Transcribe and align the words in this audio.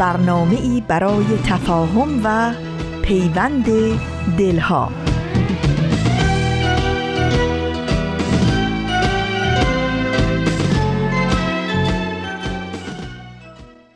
برنامه 0.00 0.60
ای 0.60 0.82
برای 0.88 1.24
تفاهم 1.46 2.20
و 2.24 2.54
پیوند 3.02 3.66
دلها. 4.38 4.92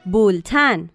بولتن. 0.05 0.89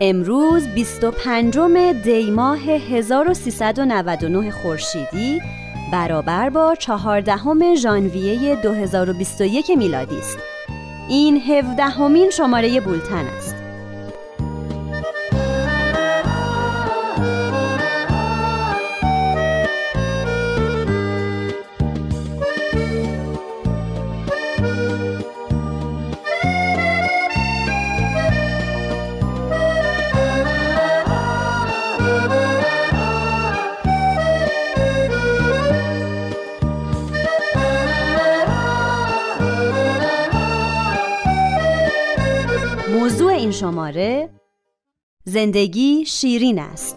امروز 0.00 0.68
25 0.68 1.58
دی 2.04 2.30
ماه 2.30 2.58
1399 2.58 4.50
خورشیدی. 4.50 5.61
برابر 5.92 6.50
با 6.50 6.74
چهاردهم 6.74 7.74
ژانویه 7.74 8.56
2021 8.56 9.70
میلادی 9.70 10.18
است. 10.18 10.38
این 11.08 11.36
هفدهمین 11.36 12.30
شماره 12.30 12.80
بولتن 12.80 13.26
است. 13.36 13.51
شماره 43.62 44.30
زندگی 45.24 46.04
شیرین 46.06 46.58
است. 46.58 46.96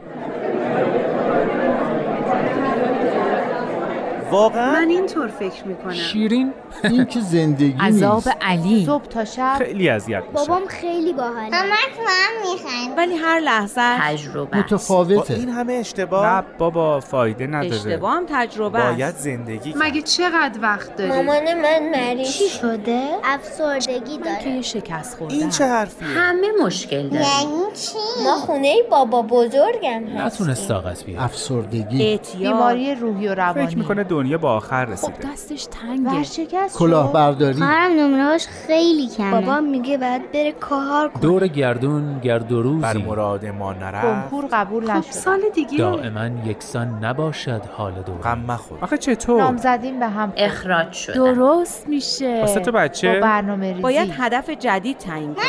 واقعا 4.31 4.71
من 4.71 4.89
اینطور 4.89 5.27
فکر 5.27 5.67
می‌کنم. 5.67 5.93
شیرین؟ 5.93 6.53
این 6.83 7.05
که 7.05 7.19
زندگی 7.19 7.75
عذاب 7.79 8.23
علی. 8.41 8.85
صبح 8.85 9.05
تا 9.05 9.25
شب 9.25 9.55
خیلی 9.57 9.89
اذیت 9.89 10.23
میشه 10.31 10.33
بابام 10.33 10.67
خیلی 10.67 11.13
باحاله. 11.13 11.55
همش 11.55 11.71
هم 12.07 12.51
میخند. 12.51 12.97
ولی 12.97 13.15
هر 13.15 13.39
لحظه 13.39 13.81
تجربه 13.99 14.57
متفاوته. 14.57 15.33
این 15.33 15.49
همه 15.49 15.73
اشتباه 15.73 16.35
نه 16.35 16.43
بابا 16.57 16.99
فایده 16.99 17.47
نداره. 17.47 17.75
اشتباه 17.75 18.11
هم 18.11 18.25
تجربه 18.29 18.79
باید 18.79 19.15
زندگی 19.15 19.73
مگه 19.77 20.01
چقدر 20.01 20.59
وقت 20.61 20.95
داری؟ 20.95 21.09
مامان 21.09 21.53
من 21.61 21.89
مریض 21.89 22.31
چی 22.31 22.49
شده؟ 22.49 23.01
افسردگی 23.23 24.17
داره. 24.17 24.37
که 24.43 24.61
شکست 24.61 25.17
خورده 25.17 25.33
این 25.33 25.49
چه 25.49 25.65
حرفیه؟ 25.65 26.07
همه 26.07 26.47
مشکل 26.63 27.09
داره 27.09 27.25
یعنی 27.25 27.63
چی؟ 27.73 28.23
ما 28.23 28.35
خونه 28.35 28.75
بابا 28.91 29.21
بزرگم 29.21 30.03
نتونست 30.17 30.67
طاقت 30.67 31.05
بیاره. 31.05 31.23
افسردگی. 31.23 32.19
بیماری 32.37 32.95
روحی 32.95 33.27
و 33.27 33.35
روانی. 33.35 33.67
فکر 33.67 33.77
می‌کنه 33.77 34.03
دنیا 34.21 34.37
با 34.37 34.51
آخر 34.55 34.85
خب 34.85 34.91
رسیده. 34.91 35.31
دستش 35.31 35.65
تنگه. 35.65 36.11
ورشکست 36.11 36.77
کلاهبرداری. 36.77 37.57
خواهرم 37.57 37.91
نمرهاش 37.91 38.47
خیلی 38.47 39.09
کمه. 39.09 39.31
بابا 39.31 39.59
میگه 39.59 39.97
باید 39.97 40.31
بره 40.31 40.51
کار 40.51 41.09
کنه. 41.09 41.21
دور 41.21 41.47
گردون 41.47 42.19
گرد 42.19 42.51
و 42.51 42.57
بر 42.57 42.63
روزی 42.63 43.03
مراد 43.07 43.45
ما 43.45 43.73
نرفت. 43.73 44.29
کنکور 44.29 44.45
قبول 44.51 44.85
خب 44.85 44.91
نشد 44.91 45.11
سال 45.11 45.39
دیگه. 45.55 45.77
دائما 45.77 46.25
یکسان 46.45 47.05
نباشد 47.05 47.61
حال 47.77 47.93
دور. 47.93 48.17
غم 48.17 48.39
مخور. 48.39 48.77
آخه 48.81 48.97
چطور؟ 48.97 49.41
نامزدیم 49.41 49.99
به 49.99 50.07
هم. 50.07 50.33
اخراج 50.37 50.91
شده. 50.93 51.13
درست 51.13 51.87
میشه. 51.87 52.39
واسه 52.41 52.59
تو 52.59 52.71
با 52.71 52.79
بچه 52.79 53.19
برنامه 53.19 53.69
ریزی. 53.69 53.81
باید 53.81 54.13
هدف 54.17 54.49
جدید 54.49 54.97
تعیین 54.97 55.35
کنیم 55.35 55.47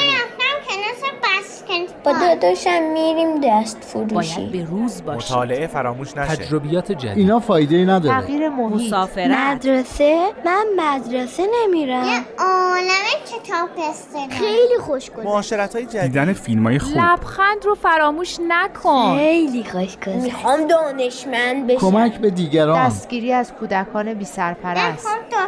با 2.04 2.12
داداشم 2.12 2.82
میریم 2.92 3.40
دست 3.40 3.78
فروشی. 3.80 4.36
باید 4.36 4.52
به 4.52 4.64
روز 4.64 5.04
باشه. 5.04 5.32
مطالعه 5.32 5.66
فراموش 5.66 6.16
نشه. 6.16 6.36
تجربیات 6.36 6.92
جدید. 6.92 7.18
اینا 7.18 7.40
فایده 7.40 7.84
نداره. 7.84 8.20
تغییر 8.20 8.48
محیط. 8.48 8.86
مسافرت. 8.86 9.30
مدرسه؟ 9.30 10.26
من 10.44 10.66
مدرسه 10.76 11.42
نمیرم. 11.62 12.04
عالم 12.38 13.12
کتاب 13.26 13.68
پستره 13.76 14.38
خیلی 14.38 14.78
خوش 14.80 15.10
گذشت 15.10 15.26
معاشرت 15.26 15.74
های 15.74 15.86
جدید. 15.86 16.02
دیدن 16.02 16.32
فیلم 16.32 16.66
های 16.66 16.78
خوب. 16.78 16.96
لبخند 16.96 17.64
رو 17.64 17.74
فراموش 17.74 18.36
نکن. 18.48 19.16
خیلی 19.16 19.64
خوش 19.64 19.96
گذشت 19.96 20.22
می‌خوام 20.22 20.66
دانشمند 20.66 21.66
بشم. 21.66 21.78
کمک 21.78 22.18
به 22.18 22.30
دیگران. 22.30 22.86
دستگیری 22.86 23.32
از 23.32 23.52
کودکان 23.52 24.14
بی 24.14 24.24
سرپرست 24.24 25.06
دکتر 25.06 25.42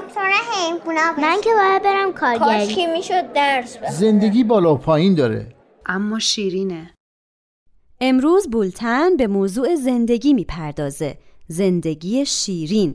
من 1.19 1.41
که 1.41 1.51
باید 1.55 1.83
برم 1.83 2.13
کارگری. 2.13 2.67
کاش 2.67 2.75
که 2.75 2.87
می‌شد 2.87 3.33
درس 3.33 3.77
بخونم. 3.77 3.93
زندگی 3.93 4.45
بالا 4.45 4.75
و 4.75 4.79
پایین 4.79 5.15
داره. 5.15 5.47
اما 5.87 6.19
شیرینه. 6.19 6.95
امروز 8.01 8.51
بولتن 8.51 9.17
به 9.17 9.27
موضوع 9.27 9.75
زندگی 9.75 10.35
می‌پردازه. 10.35 11.19
زندگی 11.49 12.27
شیرین. 12.27 12.95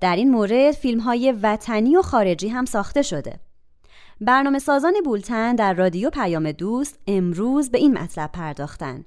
در 0.00 0.16
این 0.16 0.30
مورد 0.30 0.72
فیلم 0.72 1.00
های 1.00 1.32
وطنی 1.42 1.96
و 1.96 2.02
خارجی 2.02 2.48
هم 2.48 2.64
ساخته 2.64 3.02
شده. 3.02 3.40
برنامه 4.20 4.58
سازان 4.58 4.94
بولتن 5.04 5.54
در 5.54 5.74
رادیو 5.74 6.10
پیام 6.10 6.52
دوست 6.52 6.98
امروز 7.06 7.70
به 7.70 7.78
این 7.78 7.98
مطلب 7.98 8.32
پرداختن. 8.32 9.04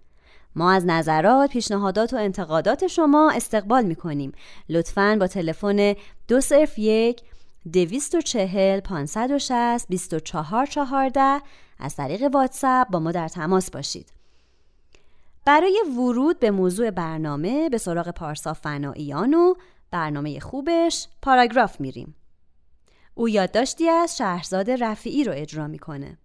ما 0.55 0.71
از 0.71 0.85
نظرات، 0.85 1.49
پیشنهادات 1.49 2.13
و 2.13 2.17
انتقادات 2.17 2.87
شما 2.87 3.31
استقبال 3.31 3.85
می‌کنیم. 3.85 4.31
لطفاً 4.69 5.17
با 5.19 5.27
تلفن 5.27 5.95
201 6.27 7.21
240 7.67 8.79
560 8.79 9.87
2414 9.89 11.41
از 11.79 11.95
طریق 11.95 12.23
واتساپ 12.33 12.89
با 12.89 12.99
ما 12.99 13.11
در 13.11 13.27
تماس 13.27 13.71
باشید 13.71 14.11
برای 15.45 15.83
ورود 15.97 16.39
به 16.39 16.51
موضوع 16.51 16.91
برنامه 16.91 17.69
به 17.69 17.77
سراغ 17.77 18.09
پارسا 18.09 18.53
فناییان 18.53 19.33
و 19.33 19.53
برنامه 19.91 20.39
خوبش 20.39 21.07
پاراگراف 21.21 21.81
میریم. 21.81 22.15
او 23.15 23.29
یادداشتی 23.29 23.89
از 23.89 24.17
شهرزاد 24.17 24.71
رفیعی 24.71 25.23
رو 25.23 25.33
اجرا 25.35 25.67
می‌کنه. 25.67 26.17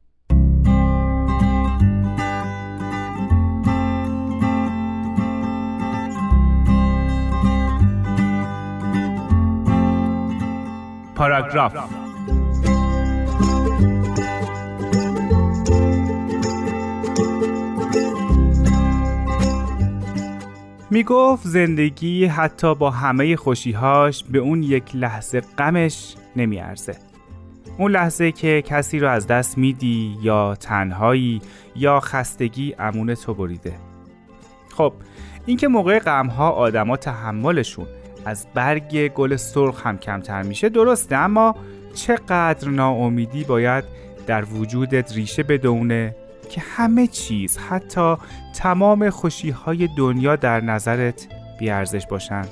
پاراگراف 11.15 11.75
می 20.91 21.05
گفت 21.05 21.47
زندگی 21.47 22.27
حتی 22.27 22.75
با 22.75 22.91
همه 22.91 23.37
خوشیهاش 23.37 24.25
به 24.25 24.39
اون 24.39 24.63
یک 24.63 24.85
لحظه 24.95 25.41
غمش 25.41 26.15
نمی 26.37 26.61
ارزه. 26.61 26.97
اون 27.79 27.91
لحظه 27.91 28.33
که 28.33 28.63
کسی 28.63 28.99
رو 28.99 29.09
از 29.09 29.27
دست 29.27 29.59
میدی 29.59 30.19
یا 30.23 30.55
تنهایی 30.55 31.41
یا 31.77 32.01
خستگی 32.01 32.75
امون 32.79 33.15
تو 33.15 33.35
بریده 33.35 33.75
خب 34.77 34.93
اینکه 35.47 35.69
موقع 35.69 35.99
غمها 35.99 36.51
آدما 36.51 36.97
تحملشون 36.97 37.87
از 38.25 38.47
برگ 38.55 39.09
گل 39.09 39.37
سرخ 39.37 39.87
هم 39.87 39.99
کمتر 39.99 40.43
میشه 40.43 40.69
درسته 40.69 41.17
اما 41.17 41.57
چقدر 41.95 42.69
ناامیدی 42.69 43.45
باید 43.45 43.85
در 44.27 44.45
وجودت 44.45 45.13
ریشه 45.13 45.43
بدونه 45.43 46.17
که 46.51 46.61
همه 46.61 47.07
چیز 47.07 47.59
حتی 47.59 48.17
تمام 48.55 49.11
خوشی 49.11 49.51
های 49.51 49.89
دنیا 49.97 50.37
در 50.37 50.61
نظرت 50.61 51.27
بیارزش 51.59 52.07
باشن. 52.07 52.45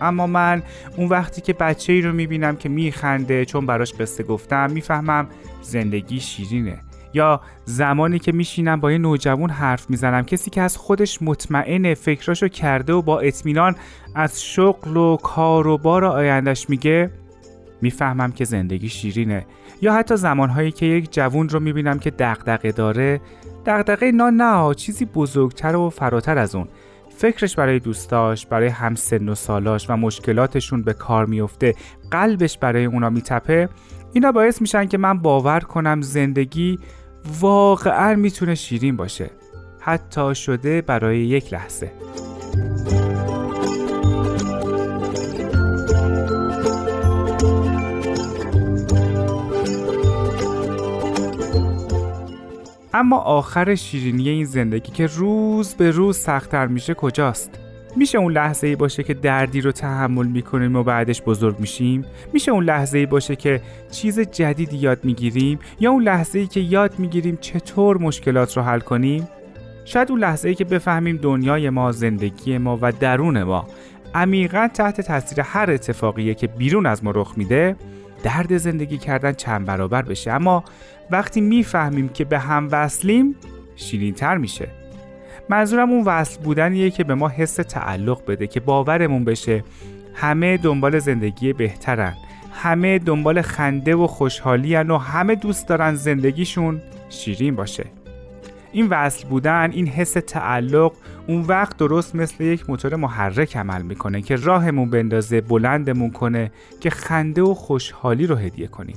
اما 0.00 0.26
من 0.26 0.62
اون 0.96 1.08
وقتی 1.08 1.40
که 1.40 1.52
بچه 1.52 1.92
ای 1.92 2.02
رو 2.02 2.12
می‌بینم 2.12 2.56
که 2.56 2.68
میخنده 2.68 3.44
چون 3.44 3.66
براش 3.66 3.92
قصه 3.94 4.22
گفتم 4.22 4.70
می‌فهمم 4.70 5.28
زندگی 5.62 6.20
شیرینه. 6.20 6.78
یا 7.14 7.40
زمانی 7.64 8.18
که 8.18 8.32
میشینم 8.32 8.80
با 8.80 8.92
یه 8.92 8.98
نوجوان 8.98 9.50
حرف 9.50 9.90
می‌زنم 9.90 10.22
کسی 10.22 10.50
که 10.50 10.62
از 10.62 10.76
خودش 10.76 11.22
مطمئن 11.22 11.94
فکراشو 11.94 12.48
کرده 12.48 12.92
و 12.92 13.02
با 13.02 13.20
اطمینان 13.20 13.76
از 14.14 14.42
شغل 14.42 14.96
و 14.96 15.16
کار 15.16 15.66
و 15.66 15.78
بار 15.78 16.04
آیندش 16.04 16.70
میگه 16.70 17.10
می‌فهمم 17.82 18.32
که 18.32 18.44
زندگی 18.44 18.88
شیرینه. 18.88 19.46
یا 19.82 19.94
حتی 19.94 20.16
زمانهایی 20.16 20.72
که 20.72 20.86
یک 20.86 21.12
جوون 21.12 21.48
رو 21.48 21.60
می‌بینم 21.60 21.98
که 21.98 22.10
دغدغه 22.10 22.72
داره 22.72 23.20
دغدغه 23.66 24.12
نه 24.12 24.30
نه 24.30 24.74
چیزی 24.74 25.04
بزرگتر 25.04 25.76
و 25.76 25.90
فراتر 25.90 26.38
از 26.38 26.54
اون. 26.54 26.68
فکرش 27.16 27.56
برای 27.56 27.78
دوستاش 27.78 28.46
برای 28.46 28.68
همسن 28.68 29.28
و 29.28 29.34
سالاش 29.34 29.90
و 29.90 29.96
مشکلاتشون 29.96 30.82
به 30.82 30.92
کار 30.92 31.26
میفته. 31.26 31.74
قلبش 32.10 32.58
برای 32.58 32.84
اونا 32.84 33.10
میتپه. 33.10 33.68
اینا 34.12 34.32
باعث 34.32 34.60
میشن 34.60 34.86
که 34.86 34.98
من 34.98 35.18
باور 35.18 35.60
کنم 35.60 36.02
زندگی 36.02 36.78
واقعا 37.40 38.14
می‌تونه 38.14 38.54
شیرین 38.54 38.96
باشه 38.96 39.30
حتی 39.80 40.34
شده 40.34 40.82
برای 40.82 41.18
یک 41.18 41.52
لحظه 41.52 41.92
اما 52.94 53.18
آخر 53.18 53.74
شیرینی 53.74 54.28
این 54.28 54.44
زندگی 54.44 54.92
که 54.92 55.06
روز 55.06 55.74
به 55.74 55.90
روز 55.90 56.18
سختتر 56.18 56.66
میشه 56.66 56.94
کجاست؟ 56.94 57.67
میشه 57.96 58.18
اون 58.18 58.32
لحظه 58.32 58.66
ای 58.66 58.76
باشه 58.76 59.02
که 59.02 59.14
دردی 59.14 59.60
رو 59.60 59.72
تحمل 59.72 60.26
می‌کنیم 60.26 60.76
و 60.76 60.82
بعدش 60.82 61.22
بزرگ 61.22 61.60
میشیم؟ 61.60 62.04
میشه 62.32 62.52
اون 62.52 62.64
لحظه 62.64 62.98
ای 62.98 63.06
باشه 63.06 63.36
که 63.36 63.60
چیز 63.90 64.20
جدیدی 64.20 64.76
یاد 64.76 65.04
می‌گیریم؟ 65.04 65.58
یا 65.80 65.90
اون 65.90 66.02
لحظه 66.02 66.38
ای 66.38 66.46
که 66.46 66.60
یاد 66.60 66.98
می‌گیریم 66.98 67.38
چطور 67.40 67.98
مشکلات 67.98 68.56
رو 68.56 68.62
حل 68.62 68.80
کنیم؟ 68.80 69.28
شاید 69.84 70.10
اون 70.10 70.20
لحظه 70.20 70.48
ای 70.48 70.54
که 70.54 70.64
بفهمیم 70.64 71.16
دنیای 71.16 71.70
ما، 71.70 71.92
زندگی 71.92 72.58
ما 72.58 72.78
و 72.82 72.92
درون 72.92 73.42
ما 73.42 73.68
عمیقا 74.14 74.68
تحت 74.74 75.00
تاثیر 75.00 75.40
هر 75.40 75.70
اتفاقیه 75.70 76.34
که 76.34 76.46
بیرون 76.46 76.86
از 76.86 77.04
ما 77.04 77.10
رخ 77.10 77.32
میده 77.36 77.76
درد 78.22 78.56
زندگی 78.56 78.98
کردن 78.98 79.32
چند 79.32 79.66
برابر 79.66 80.02
بشه 80.02 80.30
اما 80.32 80.64
وقتی 81.10 81.40
می‌فهمیم 81.40 82.08
که 82.08 82.24
به 82.24 82.38
هم 82.38 82.68
وصلیم 82.70 83.36
شیرینتر 83.76 84.36
میشه 84.36 84.68
منظورم 85.50 85.90
اون 85.90 86.04
وصل 86.04 86.40
بودنیه 86.40 86.90
که 86.90 87.04
به 87.04 87.14
ما 87.14 87.28
حس 87.28 87.54
تعلق 87.54 88.26
بده 88.26 88.46
که 88.46 88.60
باورمون 88.60 89.24
بشه 89.24 89.64
همه 90.14 90.56
دنبال 90.56 90.98
زندگی 90.98 91.52
بهترن 91.52 92.14
همه 92.52 92.98
دنبال 92.98 93.42
خنده 93.42 93.94
و 93.94 94.06
خوشحالی 94.06 94.76
و 94.76 94.96
همه 94.96 95.34
دوست 95.34 95.68
دارن 95.68 95.94
زندگیشون 95.94 96.82
شیرین 97.08 97.56
باشه. 97.56 97.84
این 98.72 98.86
وصل 98.90 99.28
بودن 99.28 99.70
این 99.72 99.86
حس 99.86 100.12
تعلق 100.12 100.92
اون 101.26 101.42
وقت 101.42 101.76
درست 101.76 102.14
مثل 102.14 102.44
یک 102.44 102.70
موتور 102.70 102.96
محرک 102.96 103.56
عمل 103.56 103.82
می‌کنه 103.82 104.22
که 104.22 104.36
راهمون 104.36 104.90
بندازه 104.90 105.40
بلندمون 105.40 106.10
کنه 106.10 106.50
که 106.80 106.90
خنده 106.90 107.42
و 107.42 107.54
خوشحالی 107.54 108.26
رو 108.26 108.36
هدیه 108.36 108.66
کنیم. 108.66 108.96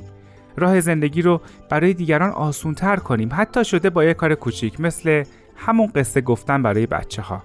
راه 0.58 0.79
زندگی 0.79 1.22
رو 1.22 1.41
برای 1.70 1.93
دیگران 1.93 2.29
آسونتر 2.29 2.96
کنیم. 2.96 3.29
حتی 3.31 3.65
شده 3.65 3.89
با 3.89 4.03
یک 4.03 4.17
کار 4.17 4.36
کوچیک 4.36 4.79
مثل 4.81 5.24
همون 5.65 5.88
قصه 5.96 6.22
گفتن 6.22 6.63
برای 6.63 6.86
بچه 6.86 7.22
ها 7.22 7.44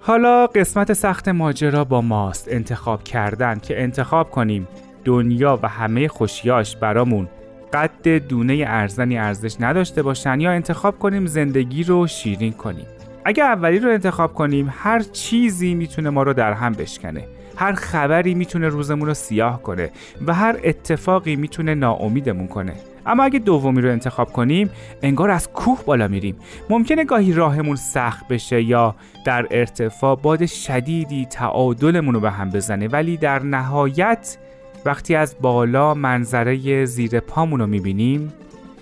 حالا 0.00 0.46
قسمت 0.46 0.92
سخت 0.92 1.28
ماجرا 1.28 1.84
با 1.84 2.00
ماست 2.00 2.48
انتخاب 2.50 3.04
کردن 3.04 3.58
که 3.58 3.82
انتخاب 3.82 4.30
کنیم 4.30 4.68
دنیا 5.04 5.58
و 5.62 5.68
همه 5.68 6.08
خوشیاش 6.08 6.76
برامون 6.76 7.28
قد 7.72 8.08
دونه 8.08 8.64
ارزنی 8.66 9.18
ارزش 9.18 9.56
نداشته 9.60 10.02
باشن 10.02 10.40
یا 10.40 10.50
انتخاب 10.50 10.98
کنیم 10.98 11.26
زندگی 11.26 11.84
رو 11.84 12.06
شیرین 12.06 12.52
کنیم. 12.52 12.86
اگر 13.24 13.44
اولی 13.44 13.78
رو 13.78 13.90
انتخاب 13.90 14.34
کنیم 14.34 14.72
هر 14.76 15.00
چیزی 15.00 15.74
می‌تونه 15.74 16.10
ما 16.10 16.22
رو 16.22 16.32
در 16.32 16.52
هم 16.52 16.72
بشکنه. 16.72 17.24
هر 17.56 17.72
خبری 17.72 18.34
می‌تونه 18.34 18.68
روزمون 18.68 19.06
رو 19.06 19.14
سیاه 19.14 19.62
کنه 19.62 19.90
و 20.26 20.34
هر 20.34 20.56
اتفاقی 20.64 21.36
می‌تونه 21.36 21.74
ناامیدمون 21.74 22.48
کنه. 22.48 22.74
اما 23.06 23.24
اگه 23.24 23.38
دومی 23.38 23.80
رو 23.80 23.90
انتخاب 23.90 24.32
کنیم 24.32 24.70
انگار 25.02 25.30
از 25.30 25.48
کوه 25.52 25.84
بالا 25.86 26.08
میریم. 26.08 26.36
ممکنه 26.70 27.04
گاهی 27.04 27.32
راهمون 27.32 27.76
سخت 27.76 28.28
بشه 28.28 28.62
یا 28.62 28.94
در 29.24 29.46
ارتفاع 29.50 30.16
باد 30.16 30.46
شدیدی 30.46 31.26
تعادلمون 31.26 32.14
رو 32.14 32.20
به 32.20 32.30
هم 32.30 32.50
بزنه 32.50 32.88
ولی 32.88 33.16
در 33.16 33.42
نهایت 33.42 34.38
وقتی 34.84 35.14
از 35.14 35.36
بالا 35.40 35.94
منظره 35.94 36.84
زیر 36.84 37.20
پامون 37.20 37.60
رو 37.60 37.66
می‌بینیم 37.66 38.32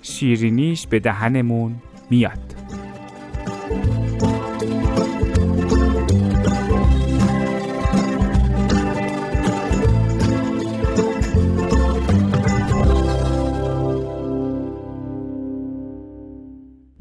شیرینیش 0.01 0.87
به 0.87 0.99
دهنمون 0.99 1.75
میاد. 2.09 2.55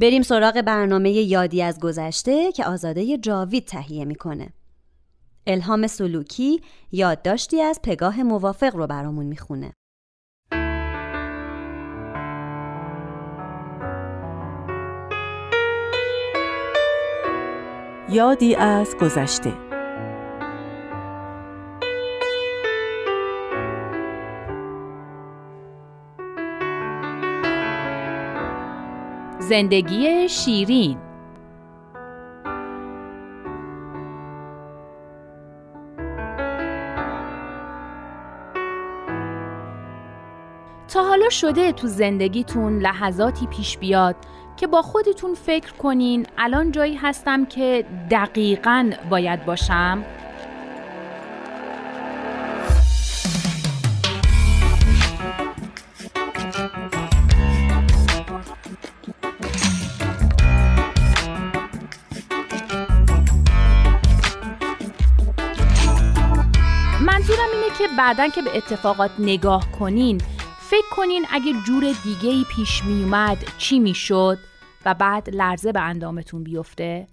بریم 0.01 0.23
سراغ 0.23 0.63
برنامه 0.63 1.11
یادی 1.11 1.63
از 1.63 1.81
گذشته 1.81 2.53
که 2.53 2.65
آزاده 2.65 3.19
جاوید 3.19 3.65
تهیه 3.65 4.05
می‌کنه. 4.05 4.49
الهام 5.47 5.87
سلوکی 5.87 6.61
یادداشتی 6.93 7.63
از 7.63 7.81
پگاه 7.83 8.23
موافق 8.23 8.77
رو 8.77 8.87
برامون 8.87 9.27
می‌خونه. 9.27 9.73
یادی 18.11 18.55
از 18.55 18.97
گذشته 19.01 19.70
زندگی 29.51 30.29
شیرین 30.29 30.99
تا 40.89 41.03
حالا 41.03 41.29
شده 41.29 41.73
تو 41.73 41.87
زندگیتون 41.87 42.79
لحظاتی 42.79 43.47
پیش 43.47 43.79
بیاد 43.79 44.17
که 44.57 44.67
با 44.67 44.83
خودتون 44.83 45.35
فکر 45.35 45.73
کنین 45.73 46.27
الان 46.39 46.73
جایی 46.73 46.95
هستم 46.95 47.45
که 47.45 47.85
دقیقا 48.11 48.91
باید 49.11 49.45
باشم؟ 49.45 50.05
منظورم 67.31 67.49
اینه 67.53 67.79
که 67.79 67.89
بعدا 67.99 68.29
که 68.29 68.43
به 68.43 68.57
اتفاقات 68.57 69.11
نگاه 69.19 69.73
کنین 69.73 70.19
فکر 70.59 70.89
کنین 70.97 71.27
اگه 71.31 71.53
جور 71.67 71.85
دیگه 72.05 72.31
ای 72.31 72.45
پیش 72.57 72.85
می 72.85 73.03
اومد 73.03 73.39
چی 73.59 73.79
می‌شد 73.79 74.39
و 74.85 74.95
بعد 74.95 75.31
لرزه 75.35 75.73
به 75.73 75.81
اندامتون 75.81 76.45
بیفته؟ 76.45 77.07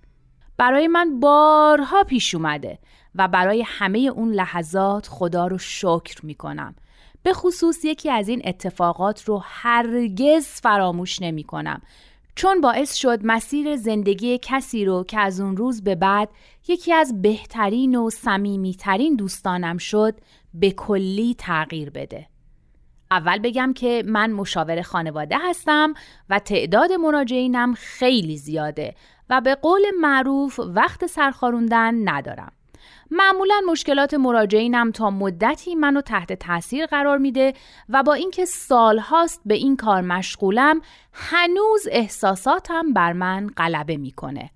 برای 0.57 0.87
من 0.87 1.19
بارها 1.19 2.03
پیش 2.03 2.35
اومده 2.35 2.79
و 3.15 3.27
برای 3.27 3.63
همه 3.67 3.99
اون 3.99 4.31
لحظات 4.31 5.07
خدا 5.07 5.47
رو 5.47 5.57
شکر 5.57 6.25
می 6.25 6.35
کنم 6.35 6.75
به 7.23 7.33
خصوص 7.33 7.85
یکی 7.85 8.09
از 8.09 8.27
این 8.27 8.41
اتفاقات 8.45 9.23
رو 9.23 9.41
هرگز 9.45 10.47
فراموش 10.47 11.21
نمی 11.21 11.43
کنم 11.43 11.81
چون 12.37 12.61
باعث 12.61 12.95
شد 12.95 13.19
مسیر 13.23 13.75
زندگی 13.75 14.39
کسی 14.41 14.85
رو 14.85 15.03
که 15.03 15.19
از 15.19 15.39
اون 15.39 15.57
روز 15.57 15.83
به 15.83 15.95
بعد 15.95 16.29
یکی 16.67 16.93
از 16.93 17.21
بهترین 17.21 17.95
و 17.95 18.09
صمیمیترین 18.09 19.15
دوستانم 19.15 19.77
شد 19.77 20.15
به 20.53 20.71
کلی 20.71 21.35
تغییر 21.37 21.89
بده. 21.89 22.27
اول 23.11 23.39
بگم 23.39 23.73
که 23.73 24.03
من 24.05 24.31
مشاور 24.31 24.81
خانواده 24.81 25.35
هستم 25.49 25.93
و 26.29 26.39
تعداد 26.39 26.91
مراجعینم 26.91 27.73
خیلی 27.73 28.37
زیاده 28.37 28.95
و 29.29 29.41
به 29.41 29.55
قول 29.55 29.81
معروف 30.01 30.59
وقت 30.59 31.05
سرخاروندن 31.05 32.09
ندارم. 32.09 32.51
معمولا 33.11 33.61
مشکلات 33.71 34.13
مراجعینم 34.13 34.91
تا 34.91 35.09
مدتی 35.09 35.75
منو 35.75 36.01
تحت 36.01 36.33
تاثیر 36.33 36.85
قرار 36.85 37.17
میده 37.17 37.53
و 37.89 38.03
با 38.03 38.13
اینکه 38.13 38.45
سالهاست 38.45 39.41
به 39.45 39.53
این 39.53 39.75
کار 39.75 40.01
مشغولم 40.01 40.81
هنوز 41.13 41.87
احساساتم 41.91 42.93
بر 42.93 43.13
من 43.13 43.47
غلبه 43.57 43.97
می‌کنه. 43.97 44.49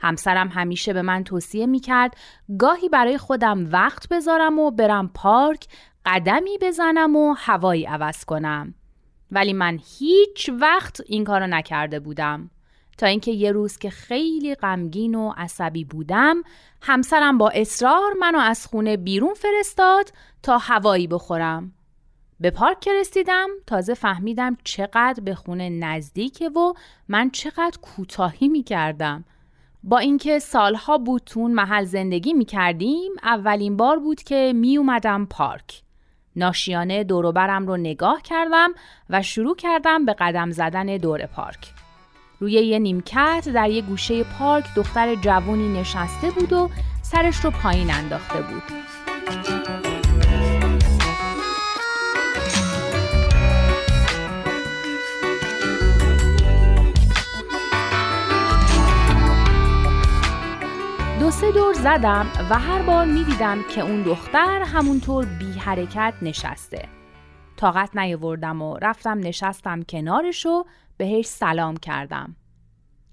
همسرم 0.00 0.48
همیشه 0.48 0.92
به 0.92 1.02
من 1.02 1.24
توصیه 1.24 1.66
می‌کرد 1.66 2.16
گاهی 2.58 2.88
برای 2.88 3.18
خودم 3.18 3.72
وقت 3.72 4.08
بذارم 4.08 4.58
و 4.58 4.70
برم 4.70 5.10
پارک 5.14 5.66
قدمی 6.06 6.58
بزنم 6.60 7.16
و 7.16 7.34
هوایی 7.38 7.84
عوض 7.84 8.24
کنم. 8.24 8.74
ولی 9.30 9.52
من 9.52 9.78
هیچ 9.98 10.50
وقت 10.60 11.00
این 11.06 11.24
کارو 11.24 11.46
نکرده 11.46 12.00
بودم. 12.00 12.50
تا 13.00 13.06
اینکه 13.06 13.30
یه 13.30 13.52
روز 13.52 13.78
که 13.78 13.90
خیلی 13.90 14.54
غمگین 14.54 15.14
و 15.14 15.32
عصبی 15.36 15.84
بودم 15.84 16.42
همسرم 16.82 17.38
با 17.38 17.48
اصرار 17.48 18.12
منو 18.20 18.38
از 18.38 18.66
خونه 18.66 18.96
بیرون 18.96 19.34
فرستاد 19.34 20.12
تا 20.42 20.58
هوایی 20.58 21.06
بخورم. 21.06 21.72
به 22.40 22.50
پارک 22.50 22.80
که 22.80 22.90
رسیدم 23.00 23.48
تازه 23.66 23.94
فهمیدم 23.94 24.56
چقدر 24.64 25.22
به 25.24 25.34
خونه 25.34 25.68
نزدیکه 25.68 26.48
و 26.48 26.72
من 27.08 27.30
چقدر 27.30 27.78
کوتاهی 27.82 28.48
می‌کردم. 28.48 29.24
با 29.82 29.98
اینکه 29.98 30.38
سالها 30.38 30.98
بود 30.98 31.22
تون 31.26 31.52
محل 31.52 31.84
زندگی 31.84 32.32
می‌کردیم 32.32 33.12
اولین 33.22 33.76
بار 33.76 33.98
بود 33.98 34.22
که 34.22 34.52
میومدم 34.56 35.26
پارک. 35.26 35.82
ناشیانه 36.36 37.04
دوروبرم 37.04 37.66
رو 37.66 37.76
نگاه 37.76 38.22
کردم 38.22 38.70
و 39.10 39.22
شروع 39.22 39.56
کردم 39.56 40.04
به 40.04 40.12
قدم 40.18 40.50
زدن 40.50 40.96
دور 40.96 41.26
پارک. 41.26 41.79
روی 42.40 42.52
یه 42.52 42.78
نیمکت 42.78 43.48
در 43.54 43.70
یه 43.70 43.82
گوشه 43.82 44.24
پارک 44.24 44.74
دختر 44.76 45.14
جوونی 45.14 45.80
نشسته 45.80 46.30
بود 46.30 46.52
و 46.52 46.70
سرش 47.02 47.44
رو 47.44 47.50
پایین 47.50 47.90
انداخته 47.90 48.42
بود. 48.42 48.62
دو 61.20 61.30
سه 61.30 61.52
دور 61.52 61.74
زدم 61.74 62.26
و 62.50 62.58
هر 62.58 62.82
بار 62.82 63.06
می 63.06 63.24
دیدم 63.24 63.58
که 63.74 63.80
اون 63.80 64.02
دختر 64.02 64.62
همونطور 64.62 65.26
بی 65.26 65.52
حرکت 65.52 66.14
نشسته. 66.22 66.88
طاقت 67.56 67.96
نیاوردم 67.96 68.62
و 68.62 68.78
رفتم 68.82 69.18
نشستم 69.18 69.82
کنارش 69.82 70.46
و 70.46 70.64
بهش 71.00 71.26
سلام 71.26 71.76
کردم. 71.76 72.36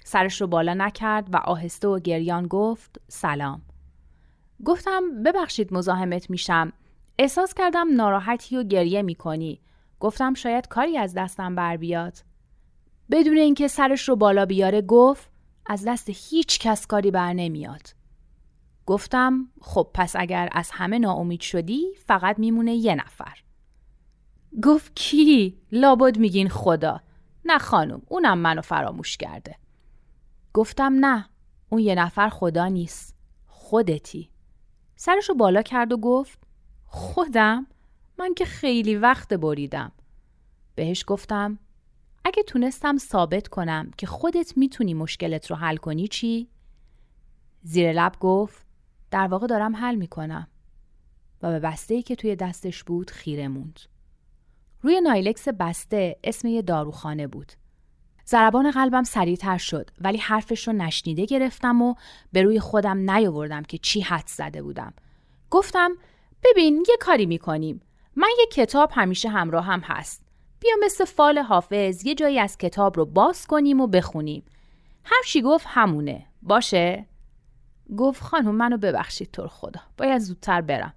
سرش 0.04 0.42
رو 0.42 0.48
بالا 0.48 0.74
نکرد 0.74 1.34
و 1.34 1.38
آهسته 1.38 1.88
و 1.88 2.00
گریان 2.00 2.48
گفت 2.48 3.02
سلام. 3.08 3.62
گفتم 4.66 5.24
ببخشید 5.24 5.74
مزاحمت 5.74 6.30
میشم. 6.30 6.74
احساس 7.20 7.54
کردم 7.54 7.96
ناراحتی 7.96 8.58
و 8.58 8.64
گریه 8.64 9.02
می‌کنی. 9.02 9.62
گفتم 10.00 10.34
شاید 10.34 10.68
کاری 10.68 10.98
از 10.98 11.14
دستم 11.14 11.56
بر 11.56 11.78
بیاد. 11.78 12.18
بدون 13.12 13.38
اینکه 13.38 13.68
سرش 13.68 14.10
رو 14.10 14.16
بالا 14.16 14.46
بیاره 14.46 14.82
گفت 14.82 15.30
از 15.66 15.84
دست 15.88 16.10
هیچ 16.10 16.60
کس 16.60 16.88
کاری 16.88 17.12
بر 17.12 17.34
نمیاد. 17.34 17.90
گفتم 18.86 19.48
خب 19.62 19.88
پس 19.94 20.16
اگر 20.16 20.50
از 20.52 20.70
همه 20.74 21.00
ناامید 21.00 21.42
شدی 21.42 21.86
فقط 22.06 22.40
میمونه 22.40 22.76
یه 22.76 22.96
نفر. 22.96 23.38
گفت 24.64 24.96
کی؟ 24.96 25.58
لابد 25.72 26.18
میگین 26.18 26.50
خدا. 26.50 27.07
نه 27.48 27.58
خانم 27.58 28.02
اونم 28.08 28.38
منو 28.38 28.62
فراموش 28.62 29.18
کرده. 29.18 29.56
گفتم 30.54 30.94
نه 31.06 31.30
اون 31.70 31.82
یه 31.82 31.96
نفر 31.96 32.30
خدا 32.30 32.68
نیست. 32.68 33.16
خودتی. 33.48 34.30
سرشو 34.96 35.34
بالا 35.34 35.62
کرد 35.62 35.92
و 35.92 35.98
گفت 35.98 36.40
خودم؟ 36.86 37.68
من 38.20 38.34
که 38.34 38.46
خیلی 38.46 38.96
وقت 38.96 39.34
بریدم. 39.34 39.92
بهش 40.76 41.04
گفتم 41.08 41.60
اگه 42.26 42.44
تونستم 42.44 42.98
ثابت 42.98 43.48
کنم 43.48 43.92
که 43.98 44.08
خودت 44.08 44.58
می‌تونی 44.58 44.94
مشکلت 44.94 45.52
رو 45.52 45.56
حل 45.56 45.78
کنی 45.78 46.08
چی؟ 46.08 46.50
زیر 47.64 47.94
لب 47.94 48.16
گفت 48.20 48.66
در 49.12 49.28
واقع 49.28 49.48
دارم 49.48 49.76
حل 49.76 49.96
می‌کنم 49.96 50.48
و 51.42 51.52
به 51.52 51.60
بسته 51.60 51.94
ای 51.94 52.02
که 52.02 52.16
توی 52.16 52.36
دستش 52.36 52.84
بود 52.84 53.12
خیره 53.12 53.48
موند. 53.48 53.80
روی 54.82 55.02
نایلکس 55.02 55.48
بسته 55.48 56.16
اسم 56.24 56.48
یه 56.48 56.62
داروخانه 56.62 57.28
بود. 57.28 57.52
ضربان 58.28 58.72
قلبم 58.72 59.04
سریعتر 59.04 59.58
شد 59.58 59.90
ولی 60.02 60.18
حرفش 60.18 60.68
رو 60.68 60.74
نشنیده 60.74 61.26
گرفتم 61.26 61.82
و 61.82 61.96
به 62.32 62.42
روی 62.42 62.60
خودم 62.60 63.12
نیاوردم 63.12 63.64
که 63.64 63.78
چی 63.78 64.02
حد 64.02 64.28
زده 64.28 64.62
بودم. 64.62 64.94
گفتم 65.50 65.92
ببین 66.44 66.86
یه 66.90 66.98
کاری 67.00 67.26
می‌کنیم. 67.26 67.82
من 68.16 68.30
یه 68.40 68.46
کتاب 68.52 68.92
همیشه 68.94 69.30
همراه 69.30 69.66
هم 69.66 69.80
هست. 69.80 70.28
بیا 70.60 70.72
مثل 70.84 71.06
فال 71.06 71.38
حافظ 71.38 72.06
یه 72.06 72.16
جایی 72.16 72.40
از 72.40 72.58
کتاب 72.58 72.98
رو 72.98 73.06
باز 73.06 73.48
کنیم 73.48 73.82
و 73.82 73.88
بخونیم 73.88 74.44
هر 75.04 75.22
چی 75.26 75.42
گفت 75.42 75.66
همونه 75.70 76.26
باشه 76.42 77.06
گفت 77.98 78.22
خانم 78.22 78.56
منو 78.56 78.78
ببخشید 78.78 79.32
طور 79.32 79.48
خدا 79.48 79.80
باید 79.98 80.22
زودتر 80.22 80.62
برم 80.62 80.94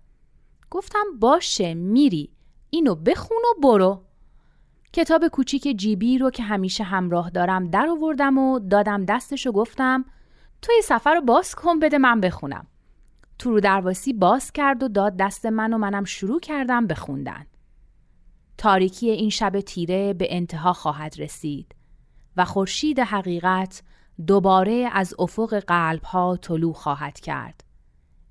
گفتم 0.70 1.04
باشه 1.20 1.74
میری 1.74 2.30
اینو 2.70 2.94
بخون 2.94 3.38
و 3.38 3.60
برو 3.62 4.02
کتاب 4.92 5.28
کوچیک 5.28 5.62
جیبی 5.76 6.18
رو 6.18 6.30
که 6.30 6.42
همیشه 6.42 6.84
همراه 6.84 7.30
دارم 7.30 7.68
در 7.68 7.88
آوردم 7.88 8.38
و 8.38 8.58
دادم 8.58 9.04
دستش 9.04 9.46
و 9.46 9.52
گفتم 9.52 10.04
تو 10.62 10.72
سفر 10.84 11.14
رو 11.14 11.20
باز 11.20 11.54
کن 11.54 11.78
بده 11.78 11.98
من 11.98 12.20
بخونم 12.20 12.66
تو 13.38 13.50
رو 13.50 13.60
درواسی 13.60 14.12
باز 14.12 14.52
کرد 14.52 14.82
و 14.82 14.88
داد 14.88 15.16
دست 15.16 15.46
من 15.46 15.72
و 15.72 15.78
منم 15.78 16.04
شروع 16.04 16.40
کردم 16.40 16.86
بخوندن 16.86 17.46
تاریکی 18.58 19.10
این 19.10 19.30
شب 19.30 19.60
تیره 19.60 20.12
به 20.12 20.26
انتها 20.30 20.72
خواهد 20.72 21.14
رسید 21.18 21.74
و 22.36 22.44
خورشید 22.44 22.98
حقیقت 22.98 23.82
دوباره 24.26 24.90
از 24.92 25.14
افق 25.18 25.58
قلب 25.58 26.02
ها 26.02 26.36
طلوع 26.36 26.72
خواهد 26.72 27.20
کرد. 27.20 27.64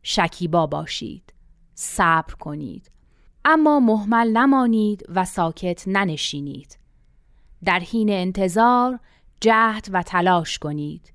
شکیبا 0.03 0.67
باشید. 0.67 1.33
صبر 1.75 2.33
کنید. 2.33 2.91
اما 3.45 3.79
محمل 3.79 4.37
نمانید 4.37 5.03
و 5.09 5.25
ساکت 5.25 5.87
ننشینید. 5.87 6.77
در 7.65 7.79
حین 7.79 8.09
انتظار 8.09 8.99
جهد 9.41 9.87
و 9.91 10.03
تلاش 10.03 10.59
کنید. 10.59 11.13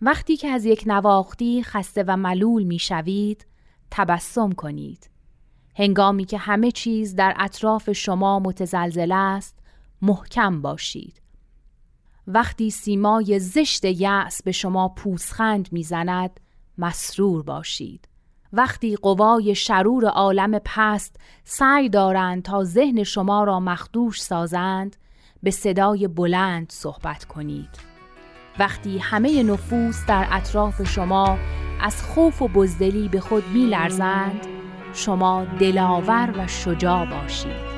وقتی 0.00 0.36
که 0.36 0.48
از 0.48 0.64
یک 0.64 0.82
نواختی 0.86 1.62
خسته 1.62 2.04
و 2.06 2.16
ملول 2.16 2.62
می 2.62 2.78
شوید، 2.78 3.46
تبسم 3.90 4.52
کنید. 4.52 5.10
هنگامی 5.76 6.24
که 6.24 6.38
همه 6.38 6.70
چیز 6.70 7.14
در 7.14 7.34
اطراف 7.38 7.92
شما 7.92 8.38
متزلزل 8.38 9.12
است، 9.12 9.58
محکم 10.02 10.62
باشید. 10.62 11.22
وقتی 12.26 12.70
سیمای 12.70 13.38
زشت 13.38 13.84
یأس 13.84 14.42
به 14.42 14.52
شما 14.52 14.88
پوسخند 14.88 15.68
می‌زند 15.72 16.40
مسرور 16.78 17.42
باشید 17.42 18.08
وقتی 18.52 18.96
قوای 18.96 19.54
شرور 19.54 20.04
عالم 20.04 20.60
پست 20.64 21.16
سعی 21.44 21.88
دارند 21.88 22.42
تا 22.42 22.64
ذهن 22.64 23.02
شما 23.02 23.44
را 23.44 23.60
مخدوش 23.60 24.22
سازند 24.22 24.96
به 25.42 25.50
صدای 25.50 26.08
بلند 26.08 26.72
صحبت 26.72 27.24
کنید. 27.24 27.68
وقتی 28.58 28.98
همه 28.98 29.42
نفوس 29.42 30.06
در 30.06 30.28
اطراف 30.30 30.82
شما 30.82 31.38
از 31.80 32.02
خوف 32.02 32.42
و 32.42 32.48
بزدلی 32.48 33.08
به 33.08 33.20
خود 33.20 33.44
میلرزند 33.54 34.46
شما 34.92 35.46
دلاور 35.60 36.34
و 36.38 36.46
شجاع 36.46 37.06
باشید. 37.06 37.77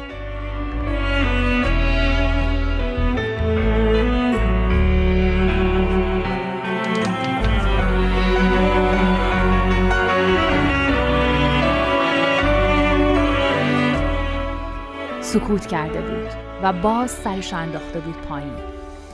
سکوت 15.30 15.66
کرده 15.66 16.00
بود 16.00 16.30
و 16.62 16.72
باز 16.72 17.10
سرش 17.10 17.54
انداخته 17.54 18.00
بود 18.00 18.16
پایین. 18.16 18.54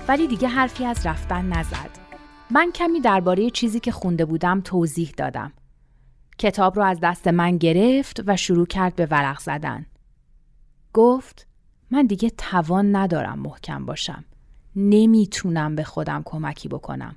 ولی 0.09 0.27
دیگه 0.27 0.49
حرفی 0.49 0.85
از 0.85 1.07
رفتن 1.07 1.47
نزد. 1.47 1.91
من 2.51 2.71
کمی 2.75 3.01
درباره 3.01 3.51
چیزی 3.51 3.81
که 3.81 3.93
خونده 3.93 4.25
بودم 4.25 4.61
توضیح 4.61 5.13
دادم. 5.17 5.53
کتاب 6.39 6.77
رو 6.77 6.83
از 6.83 6.99
دست 7.03 7.29
من 7.29 7.59
گرفت 7.59 8.23
و 8.27 8.37
شروع 8.37 8.67
کرد 8.67 8.97
به 8.97 9.07
ورق 9.07 9.41
زدن. 9.41 9.87
گفت 10.93 11.47
من 11.91 12.07
دیگه 12.07 12.31
توان 12.31 12.97
ندارم 12.97 13.39
محکم 13.39 13.87
باشم. 13.87 14.25
نمی‌تونم 14.77 15.77
به 15.77 15.85
خودم 15.85 16.23
کمکی 16.25 16.69
بکنم. 16.69 17.17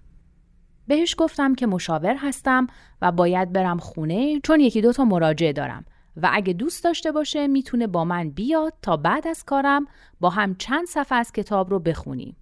بهش 0.87 1.15
گفتم 1.17 1.55
که 1.55 1.67
مشاور 1.67 2.15
هستم 2.15 2.67
و 3.01 3.11
باید 3.11 3.53
برم 3.53 3.77
خونه 3.77 4.39
چون 4.39 4.59
یکی 4.59 4.81
دو 4.81 4.93
تا 4.93 5.05
مراجعه 5.05 5.53
دارم. 5.53 5.85
و 6.23 6.29
اگه 6.33 6.53
دوست 6.53 6.83
داشته 6.83 7.11
باشه 7.11 7.47
می‌تونه 7.47 7.87
با 7.87 8.05
من 8.05 8.29
بیاد 8.29 8.73
تا 8.81 8.97
بعد 8.97 9.27
از 9.27 9.43
کارم 9.43 9.87
با 10.19 10.29
هم 10.29 10.55
چند 10.55 10.87
صفحه 10.87 11.17
از 11.17 11.31
کتاب 11.31 11.69
رو 11.69 11.79
بخونیم. 11.79 12.35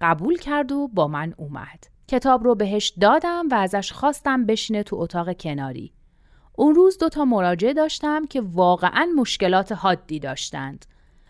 قبول 0.00 0.38
کرد 0.38 0.72
و 0.72 0.88
با 0.88 1.08
من 1.08 1.34
اومد. 1.36 1.84
کتاب 2.08 2.44
رو 2.44 2.54
بهش 2.54 2.92
دادم 3.00 3.48
و 3.50 3.54
ازش 3.54 3.92
خواستم 3.92 4.46
بشینه 4.46 4.82
تو 4.82 4.96
اتاق 4.96 5.36
کناری. 5.36 5.92
اون 6.56 6.74
روز 6.74 6.98
دوتا 6.98 7.24
مراجعه 7.24 7.72
داشتم 7.72 8.26
که 8.26 8.40
واقعا 8.40 9.08
مشکلات 9.16 9.72
حادی 9.72 10.18
داشتند. 10.18 10.84